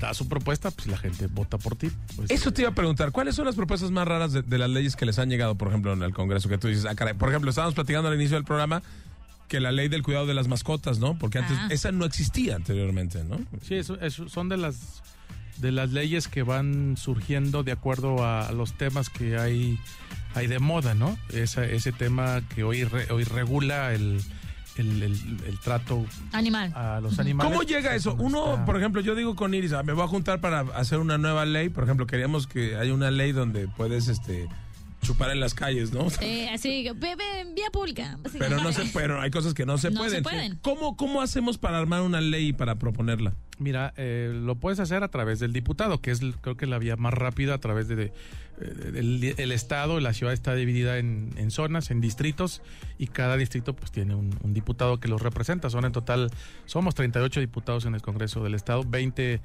da 0.00 0.14
su 0.14 0.28
propuesta, 0.28 0.70
pues 0.70 0.86
la 0.86 0.96
gente 0.96 1.26
vota 1.26 1.58
por 1.58 1.76
ti. 1.76 1.90
Pues, 2.16 2.30
Eso 2.30 2.52
te 2.52 2.62
iba 2.62 2.70
a 2.70 2.74
preguntar, 2.74 3.10
¿cuáles 3.12 3.34
son 3.34 3.44
las 3.46 3.54
propuestas 3.56 3.90
más 3.90 4.06
raras 4.06 4.32
de, 4.32 4.42
de 4.42 4.58
las 4.58 4.70
leyes 4.70 4.96
que 4.96 5.06
les 5.06 5.18
han 5.18 5.28
llegado, 5.30 5.56
por 5.56 5.68
ejemplo, 5.68 5.92
en 5.92 6.02
el 6.02 6.14
Congreso? 6.14 6.48
Que 6.48 6.58
tú 6.58 6.68
dices, 6.68 6.86
ah, 6.86 6.94
caray. 6.94 7.14
Por 7.14 7.28
ejemplo, 7.28 7.50
estábamos 7.50 7.74
platicando 7.74 8.08
al 8.08 8.14
inicio 8.14 8.36
del 8.36 8.44
programa 8.44 8.82
que 9.48 9.60
la 9.60 9.72
ley 9.72 9.88
del 9.88 10.02
cuidado 10.02 10.24
de 10.26 10.32
las 10.34 10.48
mascotas, 10.48 10.98
¿no? 10.98 11.18
Porque 11.18 11.38
antes 11.38 11.56
Ah. 11.60 11.68
esa 11.70 11.92
no 11.92 12.06
existía 12.06 12.56
anteriormente, 12.56 13.22
¿no? 13.24 13.38
Sí, 13.62 13.74
eso, 13.74 14.00
eso 14.00 14.28
son 14.28 14.48
de 14.48 14.56
las 14.56 15.02
de 15.58 15.70
las 15.70 15.92
leyes 15.92 16.26
que 16.26 16.42
van 16.42 16.96
surgiendo 16.96 17.62
de 17.62 17.70
acuerdo 17.70 18.24
a 18.26 18.50
los 18.50 18.72
temas 18.76 19.08
que 19.08 19.36
hay 19.38 19.78
hay 20.34 20.46
de 20.46 20.58
moda, 20.58 20.94
¿no? 20.94 21.16
Esa, 21.32 21.64
ese 21.64 21.92
tema 21.92 22.42
que 22.54 22.64
hoy 22.64 22.84
re- 22.84 23.10
hoy 23.10 23.24
regula 23.24 23.92
el, 23.94 24.20
el, 24.76 25.02
el- 25.02 25.40
el 25.46 25.58
trato 25.60 26.04
Animal. 26.32 26.72
a 26.74 27.00
los 27.00 27.18
animales. 27.18 27.52
¿Cómo 27.52 27.62
llega 27.62 27.94
eso? 27.94 28.14
Uno, 28.18 28.62
por 28.66 28.76
ejemplo, 28.76 29.00
yo 29.00 29.14
digo 29.14 29.36
con 29.36 29.54
Iris, 29.54 29.72
ah, 29.72 29.82
me 29.82 29.92
voy 29.92 30.04
a 30.04 30.08
juntar 30.08 30.40
para 30.40 30.60
hacer 30.76 30.98
una 30.98 31.18
nueva 31.18 31.44
ley. 31.44 31.68
Por 31.68 31.84
ejemplo, 31.84 32.06
queríamos 32.06 32.46
que 32.46 32.76
haya 32.76 32.92
una 32.92 33.10
ley 33.10 33.32
donde 33.32 33.68
puedes 33.68 34.08
este 34.08 34.48
chupar 35.02 35.30
en 35.30 35.38
las 35.38 35.52
calles, 35.52 35.92
¿no? 35.92 36.06
Eh, 36.22 36.48
así, 36.48 36.88
vía 37.54 37.70
pública. 37.70 38.18
Así. 38.24 38.38
Pero 38.38 38.62
no 38.62 38.72
se, 38.72 38.86
pero 38.86 39.20
hay 39.20 39.30
cosas 39.30 39.52
que 39.52 39.66
no 39.66 39.76
se 39.76 39.90
No 39.90 39.98
pueden. 40.00 40.16
se 40.16 40.22
pueden. 40.22 40.58
¿Cómo, 40.62 40.96
¿Cómo 40.96 41.20
hacemos 41.20 41.58
para 41.58 41.76
armar 41.78 42.00
una 42.00 42.22
ley 42.22 42.48
y 42.48 42.52
para 42.54 42.76
proponerla? 42.76 43.34
Mira, 43.58 43.92
eh, 43.98 44.32
lo 44.34 44.54
puedes 44.56 44.80
hacer 44.80 45.02
a 45.04 45.08
través 45.08 45.40
del 45.40 45.52
diputado, 45.52 46.00
que 46.00 46.10
es 46.10 46.20
creo 46.40 46.56
que 46.56 46.64
la 46.66 46.78
vía 46.78 46.96
más 46.96 47.12
rápida 47.12 47.52
a 47.54 47.58
través 47.58 47.86
de, 47.86 48.14
eh, 48.60 49.34
el 49.36 49.52
estado, 49.52 50.00
la 50.00 50.12
ciudad 50.12 50.32
está 50.32 50.54
dividida 50.54 50.98
en, 50.98 51.50
zonas, 51.50 51.90
en 51.90 52.00
distritos, 52.00 52.62
y 52.98 53.08
cada 53.08 53.36
distrito 53.36 53.74
pues 53.74 53.90
tiene 53.90 54.14
un, 54.14 54.36
un 54.42 54.54
diputado 54.54 55.00
que 55.00 55.08
los 55.08 55.22
representa. 55.22 55.70
Son 55.70 55.84
en 55.84 55.92
total, 55.92 56.30
somos 56.66 56.94
38 56.94 57.40
diputados 57.40 57.84
en 57.86 57.94
el 57.94 58.02
Congreso 58.02 58.42
del 58.42 58.54
Estado, 58.54 58.84
20 58.86 59.40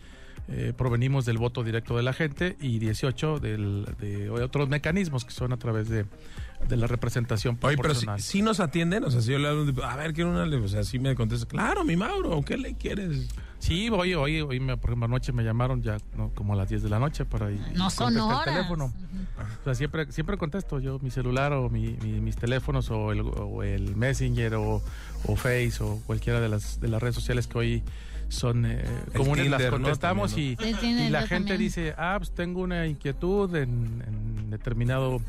eh, 0.52 0.74
provenimos 0.76 1.26
del 1.26 1.38
voto 1.38 1.64
directo 1.64 1.96
de 1.96 2.02
la 2.02 2.12
gente 2.12 2.56
y 2.60 2.80
18 2.80 3.40
del, 3.40 3.86
de 4.00 4.32
otros 4.32 4.68
mecanismos 4.68 5.24
que 5.24 5.32
son 5.32 5.54
a 5.54 5.58
través 5.58 5.90
de, 5.90 6.06
de 6.68 6.78
la 6.78 6.88
representación 6.88 7.58
Oye, 7.62 7.78
pero 7.78 7.96
si, 7.96 8.06
proporcional. 8.06 8.20
si 8.22 8.42
nos 8.42 8.60
atienden, 8.60 9.04
o 9.04 9.12
sea, 9.12 9.22
si 9.22 9.32
yo 9.32 9.40
le 9.40 9.48
hablo, 9.48 9.86
a 9.86 9.96
ver, 9.96 10.14
quiero 10.14 10.30
una 10.30 10.46
ley, 10.46 10.60
o 10.60 10.68
sea, 10.68 10.84
si 10.84 11.00
me 11.00 11.16
contesta, 11.16 11.48
claro, 11.48 11.84
mi 11.84 11.96
Mauro, 11.96 12.42
¿qué 12.44 12.58
ley 12.58 12.76
quieres? 12.76 13.28
Sí, 13.60 13.90
hoy, 13.90 14.14
hoy, 14.14 14.40
hoy 14.42 14.60
me, 14.60 14.78
por 14.78 14.92
ejemplo, 14.92 15.06
anoche 15.06 15.32
me 15.34 15.44
llamaron 15.44 15.82
ya 15.82 15.98
¿no? 16.16 16.30
como 16.34 16.54
a 16.54 16.56
las 16.56 16.70
10 16.70 16.84
de 16.84 16.90
la 16.90 17.00
noche 17.00 17.26
para 17.26 17.52
ir. 17.52 17.60
No 17.76 17.90
son 17.90 18.14
contestar 18.14 18.34
horas. 18.36 18.48
el 18.48 18.54
teléfono. 18.54 18.94
O 19.62 19.64
sea, 19.66 19.76
siempre, 19.76 20.12
siempre 20.12 20.38
contesto 20.38 20.80
yo 20.80 21.00
mi 21.00 21.10
celular 21.12 21.52
o 21.54 21.70
mi- 21.70 21.98
mi- 22.04 22.22
mis 22.22 22.36
teléfonos 22.38 22.90
o 22.92 23.12
el, 23.12 23.22
o 23.22 23.64
el 23.64 23.96
Messenger 23.98 24.56
o, 24.56 24.82
o 25.26 25.36
Face 25.36 25.74
o 25.82 26.00
cualquiera 26.06 26.40
de 26.40 26.48
las, 26.50 26.80
de 26.80 26.88
las 26.88 27.02
redes 27.02 27.16
sociales 27.16 27.48
que 27.48 27.58
hoy 27.58 27.84
son 28.30 28.66
eh, 28.66 28.86
comunes, 29.18 29.50
las 29.50 29.58
Tinder, 29.60 29.72
¿no? 29.74 29.78
contestamos 29.86 30.38
y, 30.38 30.56
y 30.62 31.10
la 31.10 31.22
gente 31.24 31.50
también. 31.50 31.58
dice, 31.58 31.94
ah, 31.98 32.16
pues 32.18 32.32
tengo 32.32 32.62
una 32.62 32.86
inquietud 32.88 33.54
en, 33.56 34.04
en 34.08 34.50
determinado 34.52 35.20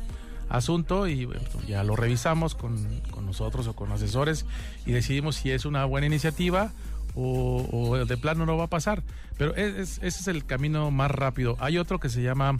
asunto 0.51 1.07
y 1.07 1.25
bueno, 1.25 1.41
ya 1.67 1.83
lo 1.83 1.95
revisamos 1.95 2.55
con, 2.55 2.77
con 3.11 3.25
nosotros 3.25 3.67
o 3.67 3.73
con 3.75 3.91
asesores 3.91 4.45
y 4.85 4.91
decidimos 4.91 5.35
si 5.37 5.51
es 5.51 5.65
una 5.65 5.85
buena 5.85 6.07
iniciativa 6.07 6.71
o, 7.15 7.97
de 8.07 8.17
plano 8.17 8.45
no 8.45 8.57
va 8.57 8.65
a 8.65 8.67
pasar. 8.67 9.03
Pero 9.37 9.55
es- 9.55 9.75
es- 9.75 9.97
ese 9.97 10.21
es 10.21 10.27
el 10.27 10.45
camino 10.45 10.91
más 10.91 11.11
rápido. 11.11 11.57
Hay 11.59 11.77
otro 11.77 11.99
que 11.99 12.09
se 12.09 12.21
llama 12.21 12.57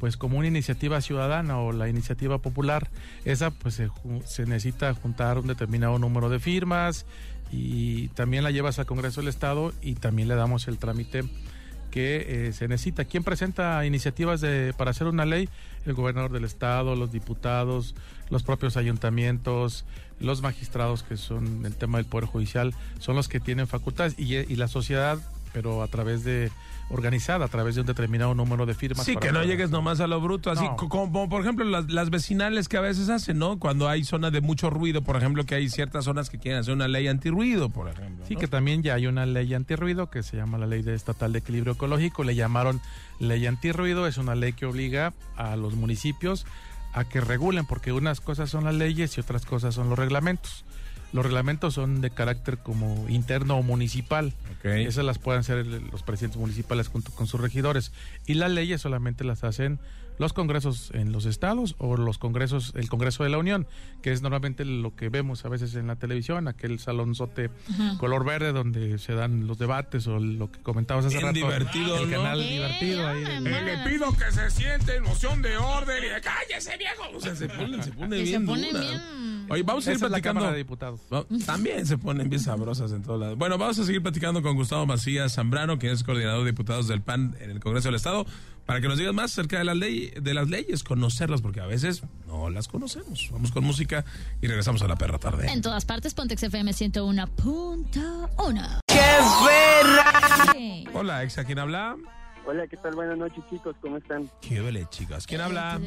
pues 0.00 0.16
como 0.16 0.38
una 0.38 0.46
iniciativa 0.46 1.00
ciudadana 1.00 1.58
o 1.58 1.72
la 1.72 1.88
iniciativa 1.88 2.38
popular. 2.38 2.88
Esa 3.24 3.50
pues 3.50 3.74
se, 3.74 3.88
se 4.24 4.46
necesita 4.46 4.94
juntar 4.94 5.38
un 5.38 5.48
determinado 5.48 5.98
número 5.98 6.28
de 6.28 6.38
firmas 6.38 7.04
y 7.50 8.08
también 8.08 8.44
la 8.44 8.50
llevas 8.52 8.78
al 8.78 8.86
Congreso 8.86 9.20
del 9.20 9.28
Estado 9.28 9.72
y 9.82 9.94
también 9.94 10.28
le 10.28 10.36
damos 10.36 10.68
el 10.68 10.78
trámite 10.78 11.24
que 11.90 12.48
eh, 12.48 12.52
se 12.52 12.68
necesita. 12.68 13.04
¿Quién 13.04 13.24
presenta 13.24 13.84
iniciativas 13.84 14.40
de, 14.40 14.74
para 14.76 14.90
hacer 14.90 15.06
una 15.06 15.24
ley? 15.24 15.48
El 15.86 15.94
gobernador 15.94 16.32
del 16.32 16.44
estado, 16.44 16.94
los 16.96 17.12
diputados, 17.12 17.94
los 18.30 18.42
propios 18.42 18.76
ayuntamientos, 18.76 19.84
los 20.20 20.42
magistrados 20.42 21.02
que 21.02 21.16
son 21.16 21.64
el 21.64 21.74
tema 21.74 21.98
del 21.98 22.06
Poder 22.06 22.26
Judicial, 22.26 22.74
son 22.98 23.16
los 23.16 23.28
que 23.28 23.40
tienen 23.40 23.66
facultades 23.66 24.14
y, 24.18 24.34
y 24.34 24.56
la 24.56 24.68
sociedad, 24.68 25.18
pero 25.52 25.82
a 25.82 25.88
través 25.88 26.24
de 26.24 26.50
organizada, 26.90 27.44
a 27.44 27.48
través 27.48 27.74
de 27.74 27.82
un 27.82 27.86
determinado 27.86 28.34
número 28.34 28.64
de 28.66 28.74
firmas. 28.74 29.04
Sí, 29.04 29.16
que 29.16 29.30
no 29.32 29.42
llegues 29.44 29.70
nomás 29.70 30.00
a 30.00 30.06
lo 30.06 30.20
bruto, 30.20 30.50
así 30.50 30.64
No. 30.64 30.76
como, 30.76 31.28
por 31.28 31.40
ejemplo 31.42 31.64
las, 31.64 31.90
las 31.90 32.10
vecinales 32.10 32.68
que 32.68 32.76
a 32.76 32.80
veces 32.80 33.08
hacen, 33.10 33.38
¿no? 33.38 33.58
Cuando 33.58 33.88
hay 33.88 34.04
zona 34.04 34.30
de 34.30 34.40
mucho 34.40 34.70
ruido, 34.70 35.02
por 35.02 35.16
ejemplo, 35.16 35.44
que 35.44 35.54
hay 35.54 35.68
ciertas 35.68 36.04
zonas 36.06 36.30
que 36.30 36.38
quieren 36.38 36.60
hacer 36.60 36.72
una 36.74 36.88
ley 36.88 37.08
antirruido, 37.08 37.68
por 37.68 37.88
ejemplo. 37.88 38.24
Sí, 38.26 38.34
¿no? 38.34 38.40
que 38.40 38.48
también 38.48 38.82
ya 38.82 38.94
hay 38.94 39.06
una 39.06 39.26
ley 39.26 39.52
antirruido 39.54 40.10
que 40.10 40.22
se 40.22 40.36
llama 40.36 40.56
la 40.58 40.66
Ley 40.66 40.82
de 40.82 40.94
Estatal 40.94 41.32
de 41.32 41.40
Equilibrio 41.40 41.74
Ecológico. 41.74 42.24
Le 42.24 42.34
llamaron 42.34 42.80
Ley 43.18 43.46
Antirruido. 43.46 44.06
Es 44.06 44.16
una 44.18 44.34
ley 44.34 44.52
que 44.54 44.66
obliga 44.66 45.12
a 45.36 45.56
los 45.56 45.74
municipios 45.74 46.46
a 46.94 47.04
que 47.04 47.20
regulen, 47.20 47.66
porque 47.66 47.92
unas 47.92 48.20
cosas 48.20 48.48
son 48.50 48.64
las 48.64 48.74
leyes 48.74 49.16
y 49.16 49.20
otras 49.20 49.44
cosas 49.44 49.74
son 49.74 49.90
los 49.90 49.98
reglamentos. 49.98 50.64
Los 51.12 51.24
reglamentos 51.24 51.74
son 51.74 52.00
de 52.00 52.10
carácter 52.10 52.58
como 52.58 53.08
interno 53.08 53.56
o 53.56 53.62
municipal. 53.62 54.34
Ok. 54.58 54.66
Esas 54.66 55.04
las 55.04 55.18
pueden 55.18 55.40
hacer 55.40 55.64
los 55.66 56.02
presidentes 56.02 56.38
municipales 56.38 56.88
junto 56.88 57.12
con 57.12 57.26
sus 57.26 57.40
regidores. 57.40 57.92
Y 58.26 58.34
las 58.34 58.50
leyes 58.50 58.82
solamente 58.82 59.24
las 59.24 59.44
hacen 59.44 59.78
los 60.18 60.32
congresos 60.32 60.90
en 60.94 61.12
los 61.12 61.24
estados 61.26 61.74
o 61.78 61.96
los 61.96 62.18
congresos, 62.18 62.72
el 62.76 62.88
Congreso 62.88 63.24
de 63.24 63.30
la 63.30 63.38
Unión, 63.38 63.66
que 64.02 64.12
es 64.12 64.22
normalmente 64.22 64.64
lo 64.64 64.94
que 64.96 65.08
vemos 65.08 65.44
a 65.44 65.48
veces 65.48 65.74
en 65.74 65.86
la 65.86 65.96
televisión, 65.96 66.48
aquel 66.48 66.78
salonzote 66.78 67.50
color 67.98 68.24
verde 68.24 68.52
donde 68.52 68.98
se 68.98 69.14
dan 69.14 69.46
los 69.46 69.58
debates 69.58 70.06
o 70.06 70.18
lo 70.18 70.50
que 70.50 70.60
comentabas 70.60 71.04
hace 71.06 71.16
Bien 71.18 71.26
rato. 71.28 71.34
divertido, 71.34 71.98
el 71.98 72.10
¿no? 72.10 72.16
canal 72.16 72.40
divertido 72.40 73.06
ahí. 73.08 73.24
me 73.40 73.58
Eh, 73.58 73.62
le 73.84 73.90
pido 73.90 74.12
que 74.12 74.30
se 74.32 74.50
siente 74.50 74.96
en 74.96 75.04
noción 75.04 75.40
de 75.42 75.56
orden 75.56 76.02
y 76.04 76.08
de 76.08 76.20
cállese 76.20 76.76
viejo. 76.76 77.04
O 77.16 77.20
sea, 77.20 77.34
se 77.34 77.48
ponen, 77.48 77.82
se 77.82 77.92
ponen 77.92 78.10
Que 78.10 78.16
se 78.18 78.22
bien 78.24 78.46
ponen 78.46 78.70
duras. 78.72 78.86
bien- 78.88 79.28
Oye, 79.50 79.62
vamos 79.62 79.86
a 79.88 79.92
la 79.92 79.98
platicando. 79.98 80.40
Cámara 80.40 80.52
de 80.52 80.58
Diputados. 80.58 81.00
No, 81.10 81.24
También 81.46 81.86
se 81.86 81.96
ponen 81.96 82.28
bien 82.28 82.40
sabrosas 82.42 82.92
en 82.92 83.02
todos 83.02 83.18
lados. 83.18 83.38
Bueno, 83.38 83.56
vamos 83.56 83.78
a 83.78 83.84
seguir 83.84 84.02
platicando 84.02 84.42
con 84.42 84.54
Gustavo 84.56 84.84
Macías 84.84 85.32
Zambrano, 85.34 85.78
quien 85.78 85.92
es 85.92 86.04
coordinador 86.04 86.44
de 86.44 86.50
diputados 86.50 86.86
del 86.86 87.00
PAN 87.00 87.34
en 87.40 87.50
el 87.50 87.58
Congreso 87.60 87.88
del 87.88 87.94
Estado, 87.94 88.26
para 88.68 88.80
que 88.82 88.88
nos 88.88 88.98
digas 88.98 89.14
más 89.14 89.32
acerca 89.32 89.56
de 89.56 89.64
las, 89.64 89.78
ley, 89.78 90.12
de 90.20 90.34
las 90.34 90.50
leyes, 90.50 90.84
conocerlas, 90.84 91.40
porque 91.40 91.58
a 91.58 91.66
veces 91.66 92.02
no 92.26 92.50
las 92.50 92.68
conocemos. 92.68 93.30
Vamos 93.32 93.50
con 93.50 93.64
música 93.64 94.04
y 94.42 94.46
regresamos 94.46 94.82
a 94.82 94.86
la 94.86 94.96
perra 94.96 95.16
tarde. 95.16 95.50
En 95.50 95.62
todas 95.62 95.86
partes, 95.86 96.12
Pontex 96.12 96.42
FM 96.42 96.72
101.1. 96.72 98.80
¡Qué 98.86 99.00
Hola, 100.92 101.24
ex, 101.24 101.38
¿a 101.38 101.44
quién 101.44 101.60
habla? 101.60 101.96
Hola, 102.44 102.66
¿qué 102.66 102.76
tal? 102.76 102.94
Buenas 102.94 103.16
noches, 103.16 103.42
chicos. 103.48 103.74
¿Cómo 103.80 103.96
están? 103.96 104.30
Qué 104.42 104.60
vele, 104.60 104.86
chicas. 104.90 105.26
¿Quién 105.26 105.40
habla? 105.40 105.80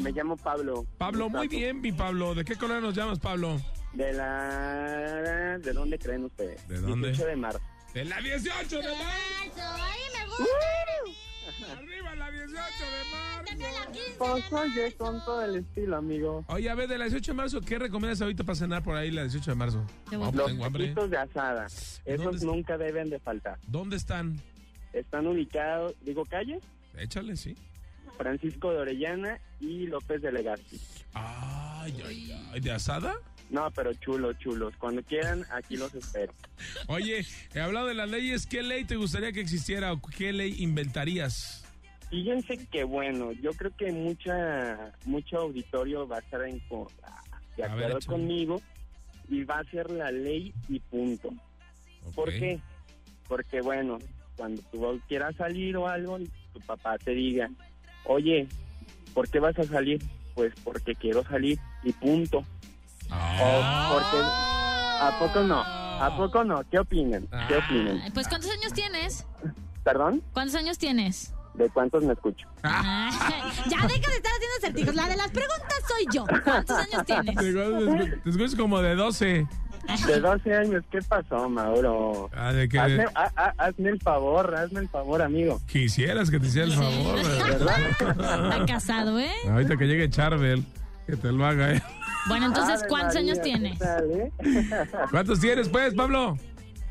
Me 0.00 0.12
llamo 0.12 0.36
Pablo. 0.36 0.84
Pablo, 0.98 1.30
muy 1.30 1.48
bien, 1.48 1.80
mi 1.80 1.92
Pablo. 1.92 2.34
¿De 2.34 2.44
qué 2.44 2.56
color 2.56 2.82
nos 2.82 2.94
llamas, 2.94 3.18
Pablo? 3.18 3.58
De 3.94 4.12
la... 4.12 5.56
¿De 5.58 5.72
dónde 5.72 5.98
creen 5.98 6.26
ustedes? 6.26 6.68
¿De 6.68 6.82
dónde? 6.82 7.12
18 7.12 7.30
de 7.30 7.36
marzo. 7.36 7.60
De 7.94 8.04
la 8.04 8.20
18 8.20 8.76
de 8.76 8.88
marzo. 8.88 8.98
¡Ay, 9.56 10.00
me 10.18 10.26
gusta! 10.26 10.44
La 10.44 11.29
18 12.50 14.16
Pues 14.18 14.52
oye, 14.52 14.92
con 14.94 15.24
todo 15.24 15.42
el 15.42 15.56
estilo, 15.56 15.96
amigo. 15.96 16.44
Oye, 16.48 16.68
a 16.68 16.74
ver, 16.74 16.88
de 16.88 16.98
la 16.98 17.04
18 17.04 17.32
de 17.32 17.36
marzo, 17.36 17.60
¿qué 17.60 17.78
recomiendas 17.78 18.20
ahorita 18.20 18.44
para 18.44 18.56
cenar 18.56 18.82
por 18.82 18.96
ahí 18.96 19.10
la 19.10 19.22
18 19.22 19.50
de 19.50 19.54
marzo? 19.54 19.86
No, 20.10 20.32
pues 20.32 20.34
Los 20.34 20.72
taquitos 20.72 21.10
de 21.10 21.16
asada. 21.16 21.66
¿Dónde 22.04 22.14
Esos 22.14 22.42
nunca 22.42 22.76
deben 22.78 23.10
de 23.10 23.18
faltar. 23.18 23.58
¿Dónde 23.66 23.96
están? 23.96 24.40
Están 24.92 25.26
ubicados, 25.26 25.94
digo, 26.02 26.24
calle, 26.24 26.60
Échale, 26.98 27.36
sí. 27.36 27.56
Francisco 28.18 28.72
de 28.72 28.78
Orellana 28.78 29.38
y 29.60 29.86
López 29.86 30.20
de 30.20 30.32
Legazpi. 30.32 30.80
Ay, 31.14 31.94
ay, 32.06 32.48
ay, 32.52 32.60
¿de 32.60 32.72
asada? 32.72 33.14
No, 33.48 33.70
pero 33.70 33.94
chulos, 33.94 34.38
chulos. 34.38 34.74
Cuando 34.78 35.02
quieran, 35.02 35.44
aquí 35.52 35.76
los 35.76 35.94
espero. 35.94 36.32
Oye, 36.86 37.24
he 37.54 37.60
hablado 37.60 37.86
de 37.86 37.94
las 37.94 38.10
leyes. 38.10 38.46
¿Qué 38.46 38.62
ley 38.62 38.84
te 38.84 38.96
gustaría 38.96 39.32
que 39.32 39.40
existiera 39.40 39.92
o 39.92 40.00
qué 40.00 40.32
ley 40.32 40.56
inventarías? 40.58 41.64
Fíjense 42.10 42.66
que 42.66 42.82
bueno, 42.84 43.30
yo 43.32 43.52
creo 43.52 43.70
que 43.76 43.92
mucha 43.92 44.92
mucho 45.04 45.38
auditorio 45.38 46.06
va 46.08 46.16
a 46.16 46.20
estar 46.20 46.42
en, 46.42 46.58
de 46.58 46.66
ver, 47.56 47.70
acuerdo 47.70 47.98
conmigo 48.06 48.60
y 49.28 49.44
va 49.44 49.60
a 49.60 49.64
ser 49.64 49.90
la 49.90 50.10
ley 50.10 50.52
y 50.68 50.80
punto. 50.80 51.30
¿Por 52.16 52.28
Ok. 52.28 52.34
qué? 52.34 52.60
Porque 53.28 53.60
bueno, 53.60 53.98
cuando 54.36 54.60
tú 54.72 55.00
quieras 55.06 55.36
salir 55.36 55.76
o 55.76 55.86
algo, 55.86 56.18
tu 56.52 56.60
papá 56.66 56.98
te 56.98 57.12
diga, 57.12 57.48
oye, 58.06 58.48
¿por 59.14 59.28
qué 59.28 59.38
vas 59.38 59.56
a 59.58 59.64
salir? 59.64 60.02
Pues 60.34 60.52
porque 60.64 60.96
quiero 60.96 61.22
salir 61.22 61.60
y 61.84 61.92
punto. 61.92 62.42
Ah. 63.08 63.88
O 63.88 63.94
porque, 63.94 64.26
¿A 65.02 65.16
poco 65.18 65.42
no? 65.44 65.60
¿A 65.64 66.14
poco 66.16 66.42
no? 66.44 66.62
¿Qué 66.70 66.78
opinan? 66.80 67.26
¿Qué 67.48 67.56
opinan? 67.56 68.00
Ay, 68.02 68.10
Pues, 68.10 68.26
¿cuántos 68.28 68.50
años 68.50 68.72
tienes? 68.72 69.26
¿Perdón? 69.84 70.22
¿Cuántos 70.32 70.56
años 70.56 70.76
tienes? 70.78 71.32
¿De 71.60 71.68
cuántos 71.68 72.02
me 72.04 72.14
escucho? 72.14 72.48
Ya 72.62 73.76
deja 73.86 74.10
de 74.10 74.16
estar 74.16 74.32
haciendo 74.32 74.56
acertijos. 74.58 74.94
La 74.94 75.08
de 75.08 75.16
las 75.16 75.28
preguntas 75.30 75.74
soy 75.86 76.06
yo. 76.12 76.24
¿Cuántos 76.42 76.76
años 76.78 77.04
tienes? 77.04 77.36
Te 77.36 77.52
escu- 77.52 78.22
te 78.22 78.30
escuchas 78.30 78.54
como 78.56 78.80
de 78.80 78.94
12. 78.94 79.46
De 80.06 80.20
12 80.20 80.54
años, 80.56 80.82
¿qué 80.90 81.00
pasó, 81.02 81.48
Mauro? 81.50 82.30
Ah, 82.34 82.52
de 82.52 82.68
que 82.68 82.78
Hazme, 82.78 83.04
ha- 83.14 83.30
ha- 83.36 83.54
hazme 83.58 83.90
el 83.90 84.00
favor, 84.00 84.54
hazme 84.54 84.80
el 84.80 84.88
favor, 84.88 85.20
amigo. 85.20 85.60
quisieras 85.66 86.30
que 86.30 86.38
te 86.40 86.46
hiciera 86.46 86.68
el 86.68 86.72
favor. 86.74 87.16
¿verdad? 87.48 87.80
Está 87.90 88.66
casado, 88.66 89.18
¿eh? 89.18 89.32
Ahorita 89.50 89.76
que 89.76 89.86
llegue 89.86 90.08
Charbel, 90.08 90.64
que 91.06 91.16
te 91.16 91.30
lo 91.32 91.44
haga. 91.44 91.74
¿eh? 91.74 91.82
Bueno, 92.28 92.46
entonces, 92.46 92.80
Ave 92.80 92.88
¿cuántos 92.88 93.14
María, 93.16 93.32
años 93.32 93.38
¿qué 93.38 93.44
tienes? 93.44 93.78
tal, 93.78 94.10
eh? 94.12 94.32
¿Cuántos 95.10 95.40
tienes, 95.40 95.68
pues, 95.68 95.92
Pablo? 95.94 96.36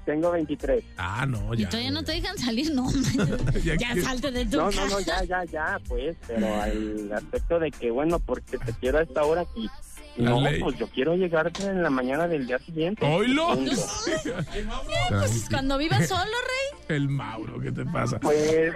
Tengo 0.10 0.32
23. 0.32 0.84
Ah, 0.98 1.24
no, 1.28 1.54
Y 1.54 1.58
ya. 1.60 1.70
todavía 1.70 1.92
no 1.92 2.04
te 2.04 2.14
dejan 2.14 2.36
salir, 2.40 2.74
no. 2.74 2.88
Ya 3.64 3.76
Ya 3.76 3.96
salte 4.02 4.32
de 4.32 4.44
tu 4.44 4.58
No, 4.58 4.64
no, 4.64 4.72
casa. 4.72 4.88
no, 4.90 5.00
ya, 5.02 5.24
ya, 5.24 5.44
ya, 5.46 5.80
pues, 5.88 6.18
pero 6.26 6.62
al 6.64 7.14
aspecto 7.14 7.60
de 7.60 7.70
que, 7.70 7.92
bueno, 7.92 8.18
porque 8.18 8.58
te 8.58 8.74
quiero 8.74 8.98
a 8.98 9.04
esta 9.04 9.24
hora 9.24 9.42
aquí. 9.42 9.70
No, 10.18 10.42
ley. 10.42 10.60
pues 10.64 10.76
yo 10.80 10.88
quiero 10.88 11.16
llegarte 11.16 11.64
en 11.64 11.84
la 11.84 11.92
mañana 11.92 12.28
del 12.28 12.48
día 12.48 12.58
siguiente. 12.58 13.06
¡Oilo! 13.06 13.56
Pues 15.10 15.46
cuando 15.48 15.78
vivas 15.78 16.08
solo, 16.08 16.24
rey. 16.24 16.96
El 16.96 17.08
Mauro, 17.08 17.60
¿qué 17.62 17.72
te 17.72 17.86
pasa? 17.86 18.20
Pues, 18.20 18.74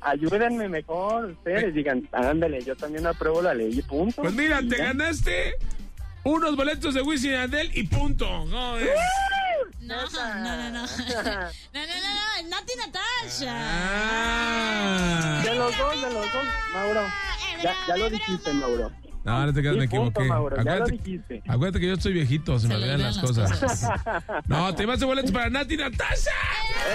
ayúdenme 0.00 0.70
mejor 0.70 1.26
ustedes, 1.26 1.74
digan, 1.74 2.08
ándale, 2.12 2.62
yo 2.62 2.74
también 2.76 3.06
apruebo 3.06 3.42
la 3.42 3.52
ley 3.52 3.78
y 3.78 3.82
punto. 3.82 4.22
Pues 4.22 4.32
mira, 4.34 4.62
Y 4.62 4.68
te 4.70 4.78
ya. 4.78 4.84
ganaste 4.86 5.54
unos 6.24 6.56
boletos 6.56 6.94
de 6.94 7.02
Wisin 7.02 7.30
y 7.30 7.34
Yandel 7.34 7.70
y 7.76 7.84
punto. 7.84 8.44
No. 8.46 8.76
No, 9.82 9.96
no, 9.96 10.34
no, 10.36 10.70
no. 10.70 10.70
No, 10.70 10.80
no, 10.80 10.84
no, 10.84 11.32
no. 11.74 12.48
Nati 12.48 12.72
Natasha. 12.76 13.52
Ah. 13.52 15.42
De 15.44 15.54
los 15.56 15.76
dos, 15.76 16.00
de 16.00 16.10
los 16.12 16.32
dos, 16.32 16.44
Mauro. 16.72 17.00
Ya, 17.62 17.74
ya 17.88 17.96
lo 17.96 18.08
dijiste, 18.08 18.52
Mauro. 18.52 18.92
No, 19.24 19.46
no 19.46 19.52
te 19.52 19.60
creas, 19.60 19.76
me 19.76 19.84
equivoqué. 19.84 20.24
Mauro, 20.24 20.58
Acuérdate, 20.58 21.42
acuérdate 21.48 21.80
que 21.80 21.86
yo 21.88 21.94
estoy 21.94 22.12
viejito, 22.12 22.58
se, 22.58 22.68
me 22.68 22.76
olvidan 22.76 23.02
las 23.02 23.18
cosas. 23.18 23.88
No, 24.46 24.74
te 24.74 24.86
vas 24.86 25.00
de 25.00 25.06
boletos 25.06 25.32
para 25.32 25.50
Nati 25.50 25.76
Natasha. 25.76 26.30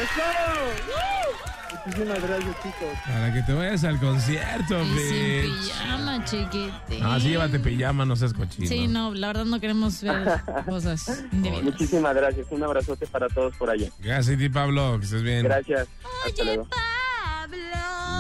¡Eso! 0.02 1.47
Muchísimas 1.86 2.22
gracias, 2.22 2.56
chicos. 2.58 2.98
Para 3.06 3.34
que 3.34 3.42
te 3.44 3.54
vayas 3.54 3.84
al 3.84 4.00
concierto, 4.00 4.82
Y 4.84 5.00
sin 5.00 5.56
pijama, 5.64 6.26
chiquitín. 6.26 7.00
No, 7.02 7.20
sí, 7.20 7.30
llévate 7.30 7.60
pijama, 7.60 8.06
no 8.06 8.16
seas 8.16 8.34
cochino. 8.34 8.68
Sí, 8.68 8.88
no, 8.88 9.14
la 9.14 9.28
verdad 9.28 9.46
no 9.46 9.60
queremos 9.60 10.02
ver 10.02 10.42
cosas 10.66 11.24
indebidas. 11.32 11.64
Muchísimas 11.64 12.16
gracias. 12.16 12.48
Un 12.50 12.64
abrazote 12.64 13.06
para 13.08 13.28
todos 13.30 13.56
por 13.58 13.70
allá. 13.70 13.90
Gracias 14.00 14.36
a 14.36 14.40
ti, 14.40 14.50
Pablo, 14.50 14.98
que 15.00 15.06
estés 15.06 15.24
bien. 15.24 15.44
Gracias. 15.44 15.88
Hasta 16.26 16.42
Oye, 16.42 16.44
luego. 16.56 16.68
Pablo. 16.70 17.58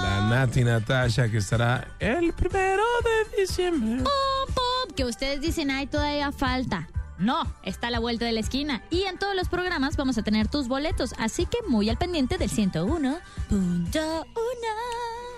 La 0.03 0.27
Nati 0.29 0.63
Natasha, 0.63 1.29
que 1.29 1.37
estará 1.37 1.87
el 1.99 2.33
primero 2.33 2.83
de 3.03 3.41
diciembre. 3.41 4.03
Pop, 4.03 4.55
pop, 4.55 4.95
que 4.95 5.05
ustedes 5.05 5.41
dicen, 5.41 5.71
ay, 5.71 5.87
todavía 5.87 6.31
falta. 6.31 6.87
No, 7.17 7.51
está 7.63 7.87
a 7.87 7.91
la 7.91 7.99
vuelta 7.99 8.25
de 8.25 8.31
la 8.31 8.39
esquina. 8.39 8.83
Y 8.89 9.03
en 9.03 9.17
todos 9.17 9.35
los 9.35 9.49
programas 9.49 9.97
vamos 9.97 10.17
a 10.17 10.23
tener 10.23 10.47
tus 10.47 10.67
boletos. 10.67 11.13
Así 11.17 11.45
que 11.45 11.57
muy 11.67 11.89
al 11.89 11.97
pendiente 11.97 12.37
del 12.37 12.49
101.1. 12.49 14.25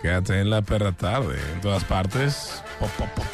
Quédate 0.01 0.39
en 0.39 0.49
la 0.49 0.61
perra 0.61 0.93
tarde, 0.93 1.37
en 1.53 1.61
todas 1.61 1.83
partes. 1.83 2.63
Pop, 2.79 2.89
pop, 2.97 3.09
pop. 3.15 3.29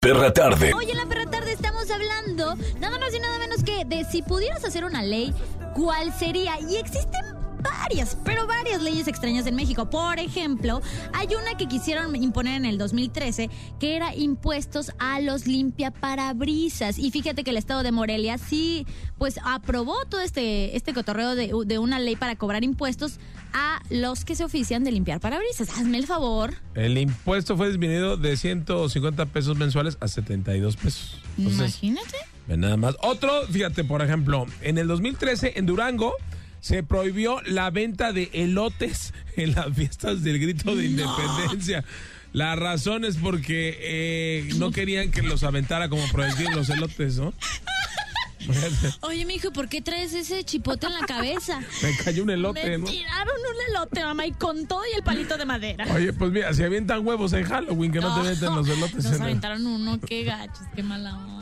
Perra 0.00 0.32
tarde. 0.32 0.72
Hoy 0.74 0.90
en 0.90 0.96
la 0.96 1.06
perra 1.06 1.26
tarde 1.26 1.52
estamos 1.52 1.90
hablando 1.90 2.56
nada 2.78 2.98
más 2.98 3.14
y 3.14 3.20
nada 3.20 3.38
menos 3.38 3.62
que 3.62 3.84
de 3.84 4.04
si 4.04 4.22
pudieras 4.22 4.64
hacer 4.64 4.84
una 4.84 5.02
ley, 5.02 5.34
¿cuál 5.74 6.12
sería? 6.12 6.58
Y 6.60 6.76
existen 6.76 7.39
varias, 7.60 8.16
pero 8.24 8.46
varias 8.46 8.82
leyes 8.82 9.08
extrañas 9.08 9.46
en 9.46 9.54
México. 9.54 9.88
Por 9.90 10.18
ejemplo, 10.18 10.80
hay 11.12 11.28
una 11.34 11.56
que 11.56 11.66
quisieron 11.68 12.14
imponer 12.16 12.54
en 12.54 12.64
el 12.64 12.78
2013 12.78 13.50
que 13.78 13.96
era 13.96 14.14
impuestos 14.14 14.92
a 14.98 15.20
los 15.20 15.46
limpiaparabrisas. 15.46 16.98
Y 16.98 17.10
fíjate 17.10 17.44
que 17.44 17.50
el 17.50 17.56
estado 17.56 17.82
de 17.82 17.92
Morelia 17.92 18.38
sí, 18.38 18.86
pues 19.18 19.38
aprobó 19.44 20.04
todo 20.06 20.20
este, 20.20 20.76
este 20.76 20.92
cotorreo 20.94 21.34
de, 21.34 21.52
de 21.66 21.78
una 21.78 21.98
ley 21.98 22.16
para 22.16 22.36
cobrar 22.36 22.64
impuestos 22.64 23.18
a 23.52 23.80
los 23.90 24.24
que 24.24 24.34
se 24.34 24.44
ofician 24.44 24.84
de 24.84 24.92
limpiar 24.92 25.20
parabrisas. 25.20 25.70
Hazme 25.70 25.98
el 25.98 26.06
favor. 26.06 26.54
El 26.74 26.98
impuesto 26.98 27.56
fue 27.56 27.68
disminuido 27.68 28.16
de 28.16 28.36
150 28.36 29.26
pesos 29.26 29.56
mensuales 29.56 29.96
a 30.00 30.08
72 30.08 30.76
pesos. 30.76 31.20
Entonces, 31.36 31.82
Imagínate. 31.82 32.16
nada 32.48 32.76
más. 32.76 32.96
Otro, 33.02 33.46
fíjate, 33.50 33.84
por 33.84 34.02
ejemplo, 34.02 34.46
en 34.62 34.78
el 34.78 34.86
2013 34.88 35.54
en 35.56 35.66
Durango 35.66 36.14
se 36.60 36.82
prohibió 36.82 37.40
la 37.46 37.70
venta 37.70 38.12
de 38.12 38.30
elotes 38.32 39.12
en 39.36 39.54
las 39.54 39.74
fiestas 39.74 40.22
del 40.22 40.38
grito 40.38 40.76
de 40.76 40.86
independencia. 40.86 41.84
La 42.32 42.54
razón 42.54 43.04
es 43.04 43.16
porque 43.16 43.76
eh, 43.80 44.48
no 44.56 44.70
querían 44.70 45.10
que 45.10 45.22
los 45.22 45.42
aventara 45.42 45.88
como 45.88 46.06
prohibir 46.12 46.50
los 46.54 46.68
elotes, 46.70 47.16
¿no? 47.18 47.32
Oye, 49.02 49.24
mijo, 49.26 49.52
¿por 49.52 49.68
qué 49.68 49.82
traes 49.82 50.12
ese 50.14 50.42
chipote 50.44 50.86
en 50.86 50.94
la 50.94 51.00
cabeza? 51.06 51.60
Me 51.82 51.96
cayó 52.04 52.22
un 52.22 52.30
elote, 52.30 52.64
Me 52.70 52.78
¿no? 52.78 52.86
tiraron 52.86 53.34
un 53.36 53.70
elote, 53.74 54.02
mamá, 54.04 54.26
y 54.26 54.32
con 54.32 54.66
todo 54.66 54.82
y 54.92 54.96
el 54.96 55.02
palito 55.02 55.36
de 55.36 55.44
madera. 55.44 55.86
Oye, 55.94 56.12
pues 56.12 56.30
mira, 56.32 56.52
si 56.54 56.62
avientan 56.62 57.06
huevos 57.06 57.32
en 57.34 57.44
Halloween, 57.44 57.92
que 57.92 58.00
no, 58.00 58.14
te 58.22 58.28
meten 58.28 58.54
los 58.54 58.68
elotes 58.68 58.96
Nos 58.96 59.06
en 59.06 59.14
el- 59.14 59.22
aventaron 59.22 59.66
uno, 59.66 60.00
qué 60.00 60.24
gachos, 60.24 60.62
qué 60.74 60.82
mala 60.82 61.16
onda. 61.16 61.39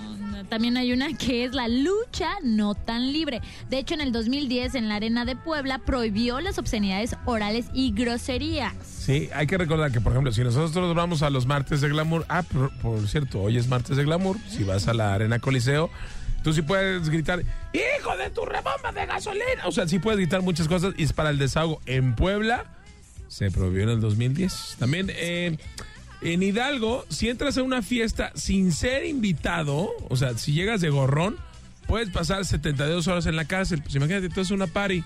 También 0.49 0.77
hay 0.77 0.93
una 0.93 1.13
que 1.17 1.45
es 1.45 1.55
la 1.55 1.69
lucha 1.69 2.31
no 2.43 2.75
tan 2.75 3.13
libre. 3.13 3.43
De 3.69 3.79
hecho, 3.79 3.95
en 3.95 4.01
el 4.01 4.13
2010, 4.13 4.75
en 4.75 4.89
la 4.89 4.97
Arena 4.97 5.25
de 5.25 5.37
Puebla, 5.37 5.79
prohibió 5.79 6.41
las 6.41 6.59
obscenidades 6.59 7.17
orales 7.27 7.67
y 7.75 7.93
groserías. 7.93 8.75
Sí, 8.83 9.29
hay 9.35 9.47
que 9.47 9.59
recordar 9.59 9.93
que, 9.93 10.01
por 10.01 10.13
ejemplo, 10.13 10.33
si 10.33 10.43
nosotros 10.43 10.95
vamos 10.95 11.23
a 11.23 11.31
los 11.31 11.47
martes 11.47 11.81
de 11.81 11.89
glamour, 11.89 12.25
ah, 12.29 12.43
por, 12.43 13.09
cierto, 13.09 13.43
hoy 13.43 13.59
es 13.59 13.69
martes 13.69 13.97
de 13.97 14.05
glamour, 14.05 14.37
si 14.49 14.65
vas 14.65 14.89
a 14.89 14.95
la 14.95 15.15
Arena 15.15 15.39
Coliseo, 15.39 15.91
tú 16.43 16.53
sí 16.53 16.63
puedes 16.63 17.09
gritar, 17.11 17.43
hijo 17.73 18.17
de 18.17 18.31
tu 18.31 18.45
rebomba 18.45 18.93
de 18.93 19.07
gasolina. 19.07 19.67
O 19.67 19.73
sea, 19.73 19.87
sí 19.87 19.99
puedes 19.99 20.19
gritar 20.19 20.43
muchas 20.43 20.69
cosas 20.69 20.95
y 20.97 21.05
es 21.05 21.13
para 21.13 21.31
el 21.31 21.39
desahogo. 21.39 21.81
En 21.87 22.15
Puebla 22.15 22.65
se 23.29 23.51
prohibió 23.51 23.83
en 23.83 23.91
el 23.91 24.01
2010. 24.01 24.77
También 24.79 25.11
eh, 25.11 25.59
en 26.20 26.42
Hidalgo, 26.42 27.04
si 27.09 27.28
entras 27.28 27.59
a 27.59 27.62
una 27.62 27.83
fiesta 27.83 28.33
sin 28.35 28.72
ser 28.72 29.04
invitado, 29.04 29.90
o 30.09 30.16
sea, 30.16 30.37
si 30.37 30.52
llegas 30.52 30.81
de 30.81 30.90
gorrón, 30.90 31.37
puedes 31.87 32.11
pasar 32.11 32.44
72 32.44 33.07
horas 33.09 33.26
en 33.26 33.37
la 33.37 33.44
cárcel. 33.44 33.83
Pues 33.83 33.94
imagínate, 33.94 34.28
tú 34.28 34.40
haces 34.40 34.50
una 34.50 34.66
party 34.66 35.04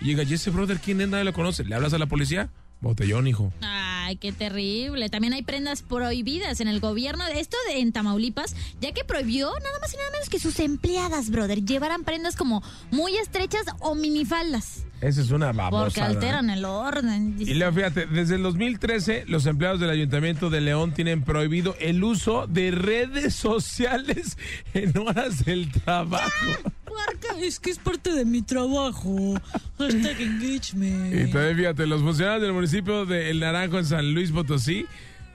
y 0.00 0.04
llega, 0.04 0.22
¿y 0.22 0.34
ese 0.34 0.50
brother 0.50 0.78
quién 0.78 1.00
es? 1.00 1.08
Nadie 1.08 1.24
lo 1.24 1.32
conoce. 1.32 1.64
¿Le 1.64 1.74
hablas 1.74 1.92
a 1.92 1.98
la 1.98 2.06
policía? 2.06 2.50
Botellón, 2.80 3.26
hijo. 3.26 3.52
Ay, 3.62 4.16
qué 4.16 4.32
terrible. 4.32 5.08
También 5.08 5.32
hay 5.32 5.42
prendas 5.42 5.82
prohibidas 5.82 6.60
en 6.60 6.68
el 6.68 6.80
gobierno 6.80 7.26
esto 7.26 7.56
de 7.68 7.80
en 7.80 7.92
Tamaulipas, 7.92 8.54
ya 8.80 8.92
que 8.92 9.04
prohibió 9.04 9.48
nada 9.48 9.78
más 9.80 9.94
y 9.94 9.96
nada 9.96 10.10
menos 10.10 10.28
que 10.28 10.38
sus 10.38 10.60
empleadas, 10.60 11.30
brother, 11.30 11.64
llevaran 11.64 12.04
prendas 12.04 12.36
como 12.36 12.62
muy 12.90 13.16
estrechas 13.16 13.64
o 13.80 13.94
minifaldas. 13.94 14.84
Esa 15.00 15.20
es 15.20 15.30
una 15.30 15.52
babosa. 15.52 15.84
Porque 15.84 16.00
alteran 16.00 16.50
el 16.50 16.64
orden. 16.64 17.36
Y 17.38 17.54
luego 17.54 17.74
fíjate, 17.74 18.06
desde 18.06 18.36
el 18.36 18.42
2013 18.42 19.24
los 19.28 19.46
empleados 19.46 19.80
del 19.80 19.90
Ayuntamiento 19.90 20.50
de 20.50 20.60
León 20.60 20.92
tienen 20.92 21.22
prohibido 21.22 21.76
el 21.80 22.02
uso 22.02 22.46
de 22.46 22.70
redes 22.70 23.34
sociales 23.34 24.38
en 24.74 24.96
horas 24.96 25.44
del 25.44 25.70
trabajo. 25.70 26.46
marca? 26.96 27.38
Es 27.40 27.60
que 27.60 27.70
es 27.70 27.78
parte 27.78 28.12
de 28.12 28.24
mi 28.24 28.42
trabajo. 28.42 29.34
Hashtag 29.78 30.20
engagement. 30.20 31.14
Y 31.14 31.30
también 31.30 31.56
fíjate, 31.56 31.86
los 31.86 32.02
funcionarios 32.02 32.42
del 32.42 32.52
municipio 32.52 33.06
de 33.06 33.30
El 33.30 33.40
Naranjo 33.40 33.78
en 33.78 33.84
San 33.84 34.14
Luis 34.14 34.32
Potosí 34.32 34.86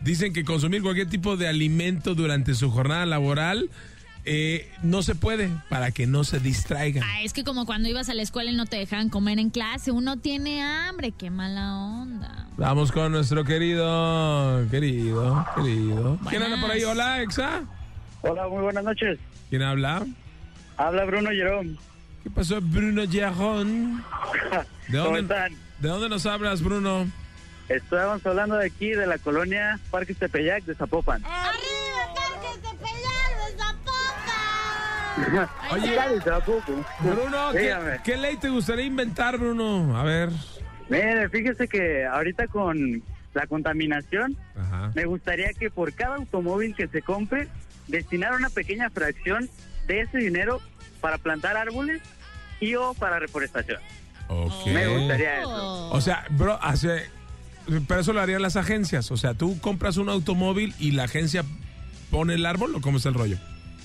dicen 0.01 0.33
que 0.33 0.43
consumir 0.43 0.81
cualquier 0.81 1.07
tipo 1.07 1.37
de 1.37 1.47
alimento 1.47 2.15
durante 2.15 2.55
su 2.55 2.71
jornada 2.71 3.05
laboral 3.05 3.69
eh, 4.25 4.71
no 4.83 5.01
se 5.03 5.15
puede 5.15 5.49
para 5.69 5.91
que 5.91 6.07
no 6.07 6.23
se 6.23 6.39
distraigan. 6.39 7.03
Ah, 7.03 7.21
es 7.21 7.33
que 7.33 7.43
como 7.43 7.65
cuando 7.65 7.89
ibas 7.89 8.09
a 8.09 8.13
la 8.13 8.21
escuela 8.21 8.51
y 8.51 8.55
no 8.55 8.65
te 8.65 8.77
dejaban 8.77 9.09
comer 9.09 9.39
en 9.39 9.49
clase, 9.49 9.91
uno 9.91 10.17
tiene 10.17 10.61
hambre, 10.61 11.11
qué 11.11 11.29
mala 11.29 11.75
onda. 11.75 12.47
Vamos 12.57 12.91
con 12.91 13.11
nuestro 13.11 13.43
querido, 13.43 14.67
querido, 14.69 15.45
querido. 15.55 16.19
¿Quién 16.29 16.43
anda 16.43 16.61
por 16.61 16.71
ahí? 16.71 16.83
Hola, 16.83 17.21
Exa. 17.21 17.63
Hola, 18.21 18.47
muy 18.47 18.61
buenas 18.61 18.83
noches. 18.83 19.17
¿Quién 19.49 19.63
habla? 19.63 20.05
Habla 20.77 21.05
Bruno 21.05 21.29
Jerón. 21.31 21.77
¿Qué 22.23 22.29
pasó, 22.29 22.59
Bruno 22.61 23.03
Jerón? 23.09 24.03
¿De 24.87 24.97
¿Cómo 24.97 25.03
dónde, 25.15 25.21
están? 25.21 25.53
¿De 25.79 25.89
dónde 25.89 26.09
nos 26.09 26.25
hablas, 26.25 26.61
Bruno? 26.61 27.07
Estamos 27.69 28.25
hablando 28.25 28.57
de 28.57 28.67
aquí, 28.67 28.89
de 28.89 29.07
la 29.07 29.17
colonia 29.17 29.79
Parque 29.89 30.13
Tepeyac 30.13 30.65
de 30.65 30.75
Zapopan. 30.75 31.23
¡Arriba, 31.25 31.70
Oye, 35.71 35.97
Bruno, 36.99 37.51
¿qué, 38.03 38.17
ley 38.17 38.37
te 38.37 38.49
gustaría 38.49 38.85
inventar, 38.85 39.37
Bruno? 39.37 39.97
A 39.97 40.03
ver. 40.03 40.29
Mire, 40.89 41.29
fíjese 41.29 41.67
que 41.67 42.05
ahorita 42.05 42.47
con 42.47 43.03
la 43.33 43.47
contaminación, 43.47 44.37
Ajá. 44.55 44.91
me 44.95 45.05
gustaría 45.05 45.53
que 45.53 45.69
por 45.69 45.93
cada 45.93 46.15
automóvil 46.15 46.75
que 46.75 46.87
se 46.87 47.01
compre, 47.01 47.47
destinar 47.87 48.33
una 48.33 48.49
pequeña 48.49 48.89
fracción 48.89 49.49
de 49.87 50.01
ese 50.01 50.17
dinero 50.17 50.59
para 50.99 51.17
plantar 51.17 51.57
árboles 51.57 52.01
y 52.59 52.75
o 52.75 52.93
para 52.93 53.19
reforestación. 53.19 53.79
Me 54.65 54.87
gustaría 54.87 55.39
eso. 55.39 55.89
O 55.89 55.99
sea, 55.99 56.25
bro, 56.29 56.57
hace, 56.61 57.03
pero 57.87 57.99
eso 57.99 58.13
lo 58.13 58.21
harían 58.21 58.41
las 58.41 58.55
agencias. 58.55 59.11
O 59.11 59.17
sea, 59.17 59.33
tú 59.33 59.59
compras 59.59 59.97
un 59.97 60.09
automóvil 60.09 60.73
y 60.79 60.91
la 60.91 61.03
agencia 61.03 61.43
pone 62.09 62.35
el 62.35 62.45
árbol 62.45 62.75
o 62.75 62.81
cómo 62.81 62.97
es 62.97 63.05
el 63.05 63.13
rollo. 63.13 63.37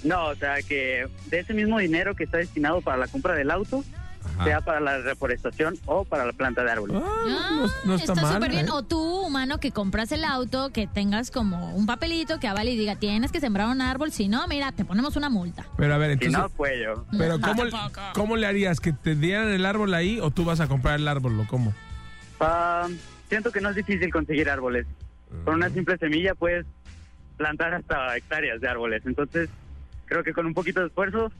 No, 0.07 0.27
o 0.29 0.35
sea, 0.37 0.63
que 0.63 1.09
de 1.27 1.39
ese 1.41 1.53
mismo 1.55 1.79
dinero 1.79 2.15
que 2.15 2.25
está 2.25 2.39
destinado 2.39 2.81
para 2.81 2.97
la 2.97 3.09
compra 3.09 3.35
del 3.35 3.51
auto, 3.51 3.83
Ajá. 4.25 4.45
sea 4.45 4.61
para 4.61 4.81
la 4.81 4.99
reforestación 4.99 5.77
o 5.87 6.05
para 6.05 6.25
la 6.25 6.33
planta 6.33 6.63
de 6.65 6.71
árboles. 6.71 6.97
no, 6.97 7.67
no 7.85 7.95
está, 7.95 8.15
mal. 8.15 8.35
súper 8.35 8.51
bien. 8.51 8.67
¿eh? 8.67 8.71
O 8.73 8.83
tú, 8.83 9.01
humano, 9.27 9.59
que 9.59 9.71
compras 9.73 10.13
el 10.13 10.25
auto, 10.25 10.71
que 10.71 10.87
tengas 10.87 11.31
como 11.31 11.75
un 11.75 11.87
papelito 11.87 12.39
que 12.41 12.47
avale 12.49 12.73
y 12.73 12.77
diga, 12.77 12.97
tienes 12.97 13.33
que 13.33 13.41
sembrar 13.41 13.69
un 13.69 13.81
árbol, 13.81 14.13
si 14.13 14.29
no, 14.29 14.47
mira, 14.49 14.73
te 14.73 14.85
ponemos 14.85 15.17
una 15.17 15.29
multa. 15.29 15.67
Pero 15.77 15.95
a 15.95 15.99
ver, 15.99 16.19
Si 16.19 16.27
entonces. 16.27 16.39
no, 16.39 16.49
pues 16.57 16.73
yo. 16.85 17.05
pero 17.19 17.39
No, 17.39 17.47
¿cómo. 17.49 17.63
¿cómo 18.15 18.37
le 18.37 18.47
harías? 18.47 18.81
¿Que 18.81 18.93
te 18.93 19.15
dieran 19.15 19.49
el 19.49 19.65
árbol 19.67 19.93
ahí 19.95 20.21
o 20.21 20.31
tú 20.31 20.45
vas 20.45 20.61
a 20.61 20.67
comprar 20.69 20.97
el 21.01 21.09
árbol 21.09 21.39
o 21.41 21.47
cómo? 21.47 21.73
Ah, 22.41 22.89
siento 23.29 23.51
que 23.51 23.61
no 23.61 23.71
es 23.71 23.77
difícil 23.77 24.13
conseguir 24.13 24.51
árboles. 24.51 24.87
Con 25.45 25.55
una 25.55 25.71
simple 25.71 25.97
semilla 25.99 26.35
puedes 26.35 26.65
plantar 27.37 27.75
hasta 27.75 28.17
hectáreas 28.17 28.61
de 28.61 28.69
árboles. 28.69 29.03
Entonces, 29.07 29.49
creo 30.07 30.25
que 30.25 30.33
con 30.33 30.47
un 30.47 30.55
poquito 30.55 30.81
de 30.81 30.87
esfuerzo 30.87 31.31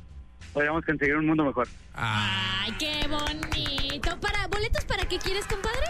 podríamos 0.53 0.85
conseguir 0.85 1.17
un 1.17 1.27
mundo 1.27 1.45
mejor. 1.45 1.69
Ay, 1.95 2.73
qué 2.79 3.07
bonito. 3.09 4.19
¿Para 4.21 4.47
boletos 4.49 4.85
para 4.85 5.05
qué 5.07 5.19
quieres, 5.19 5.47
compadre? 5.47 5.87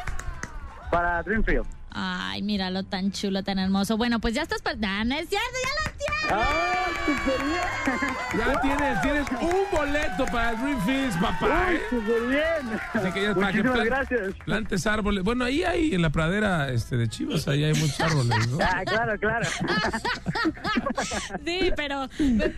Para 0.90 1.22
Dreamfield. 1.22 1.66
Ay, 1.98 2.42
míralo 2.42 2.82
tan 2.82 3.10
chulo, 3.10 3.42
tan 3.42 3.58
hermoso. 3.58 3.96
Bueno, 3.96 4.20
pues 4.20 4.34
ya 4.34 4.42
estás 4.42 4.60
para... 4.60 4.76
Ah, 4.82 5.02
no 5.02 5.14
es 5.14 5.30
cierto, 5.30 5.46
ya 5.64 5.90
lo 5.90 5.96
tienes. 5.96 6.30
¡Ah, 6.30 6.86
súper 7.06 7.46
bien! 7.46 8.36
Ya 8.38 8.60
tienes, 8.60 9.00
tienes 9.00 9.26
un 9.40 9.64
boleto 9.72 10.26
para 10.26 10.52
Dreamfields, 10.52 11.16
papá. 11.16 11.72
¿eh? 11.72 11.80
¡Súper 11.88 12.26
bien! 12.26 12.80
Así 12.92 13.12
que 13.12 13.22
ya 13.22 13.34
para 13.34 13.50
que 13.50 13.62
gracias. 13.62 14.34
plantes 14.44 14.86
árboles. 14.86 15.24
Bueno, 15.24 15.46
ahí 15.46 15.62
hay 15.62 15.94
en 15.94 16.02
la 16.02 16.10
pradera 16.10 16.68
este, 16.68 16.98
de 16.98 17.08
Chivas, 17.08 17.48
ahí 17.48 17.64
hay 17.64 17.72
muchos 17.72 17.98
árboles, 17.98 18.48
¿no? 18.48 18.58
Ah, 18.60 18.82
claro, 18.84 19.18
claro. 19.18 19.48
Sí, 21.44 21.70
pero 21.76 22.08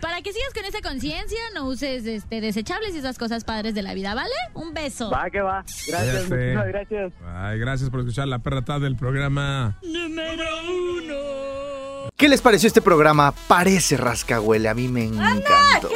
para 0.01 0.21
que 0.21 0.33
sigas 0.33 0.53
con 0.53 0.65
esa 0.65 0.81
conciencia, 0.81 1.39
no 1.53 1.65
uses 1.65 2.05
este 2.05 2.41
desechables 2.41 2.95
y 2.95 2.99
esas 2.99 3.17
cosas 3.17 3.43
padres 3.43 3.75
de 3.75 3.81
la 3.81 3.93
vida, 3.93 4.15
¿vale? 4.15 4.33
Un 4.53 4.73
beso. 4.73 5.09
Va, 5.11 5.29
que 5.29 5.41
va. 5.41 5.63
Gracias, 5.87 6.29
muchísimas 6.29 6.67
gracias. 6.67 7.13
Ay, 7.25 7.59
gracias 7.59 7.89
por 7.89 7.99
escuchar 8.01 8.27
la 8.27 8.39
perra 8.39 8.63
tarde 8.63 8.85
del 8.85 8.95
programa. 8.95 9.28
Número 9.29 10.45
uno. 10.67 12.09
¿Qué 12.17 12.27
les 12.27 12.41
pareció 12.41 12.67
este 12.67 12.81
programa? 12.81 13.33
Parece 13.47 13.95
rascahuele, 13.95 14.67
a 14.67 14.73
mí 14.73 14.87
me 14.87 15.05
encantó. 15.05 15.89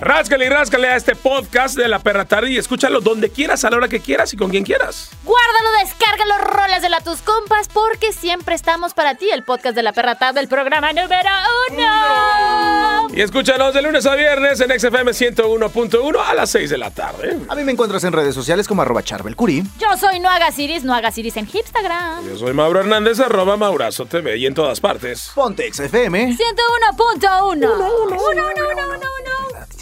Ráscale 0.00 0.46
y 0.46 0.48
ráscale 0.48 0.88
a 0.88 0.96
este 0.96 1.14
podcast 1.14 1.76
de 1.76 1.88
La 1.88 1.98
Perra 1.98 2.24
Tarde 2.24 2.50
y 2.50 2.58
escúchalo 2.58 3.00
donde 3.00 3.30
quieras, 3.30 3.64
a 3.64 3.70
la 3.70 3.76
hora 3.76 3.88
que 3.88 4.00
quieras 4.00 4.32
y 4.32 4.36
con 4.36 4.50
quien 4.50 4.64
quieras. 4.64 5.10
Guárdalo, 5.24 5.70
descárgalo, 5.80 6.38
rolas 6.38 6.82
de 6.82 6.88
la 6.88 7.00
tus 7.00 7.20
compas, 7.22 7.68
porque 7.68 8.12
siempre 8.12 8.54
estamos 8.54 8.94
para 8.94 9.14
ti, 9.14 9.30
el 9.30 9.44
podcast 9.44 9.76
de 9.76 9.82
La 9.82 9.92
Perra 9.92 10.16
Tarde, 10.16 10.40
el 10.40 10.48
programa 10.48 10.92
número 10.92 11.30
uno. 11.70 13.08
Y 13.14 13.20
escúchanos 13.20 13.74
de 13.74 13.82
lunes 13.82 14.06
a 14.06 14.14
viernes 14.14 14.60
en 14.60 14.78
XFM 14.78 15.12
101.1 15.12 16.16
a 16.18 16.34
las 16.34 16.50
6 16.50 16.70
de 16.70 16.78
la 16.78 16.90
tarde. 16.90 17.38
A 17.48 17.54
mí 17.54 17.62
me 17.62 17.72
encuentras 17.72 18.02
en 18.04 18.12
redes 18.12 18.34
sociales 18.34 18.66
como 18.66 18.82
arroba 18.82 19.02
charbelcuri. 19.02 19.62
Yo 19.78 19.96
soy 19.96 20.18
No 20.20 20.28
Hagas 20.28 20.56
No 20.84 20.96
en 20.96 21.48
Instagram. 21.52 22.28
Yo 22.28 22.36
soy 22.36 22.52
Mauro 22.52 22.80
Hernández, 22.80 23.20
arroba 23.20 23.56
Maurazo 23.56 24.06
TV 24.06 24.36
y 24.36 24.46
en 24.46 24.54
todas 24.54 24.80
partes. 24.80 25.30
Ponte 25.34 25.72
XFM 25.72 26.36
101.1. 26.36 27.60
101.1 27.60 29.14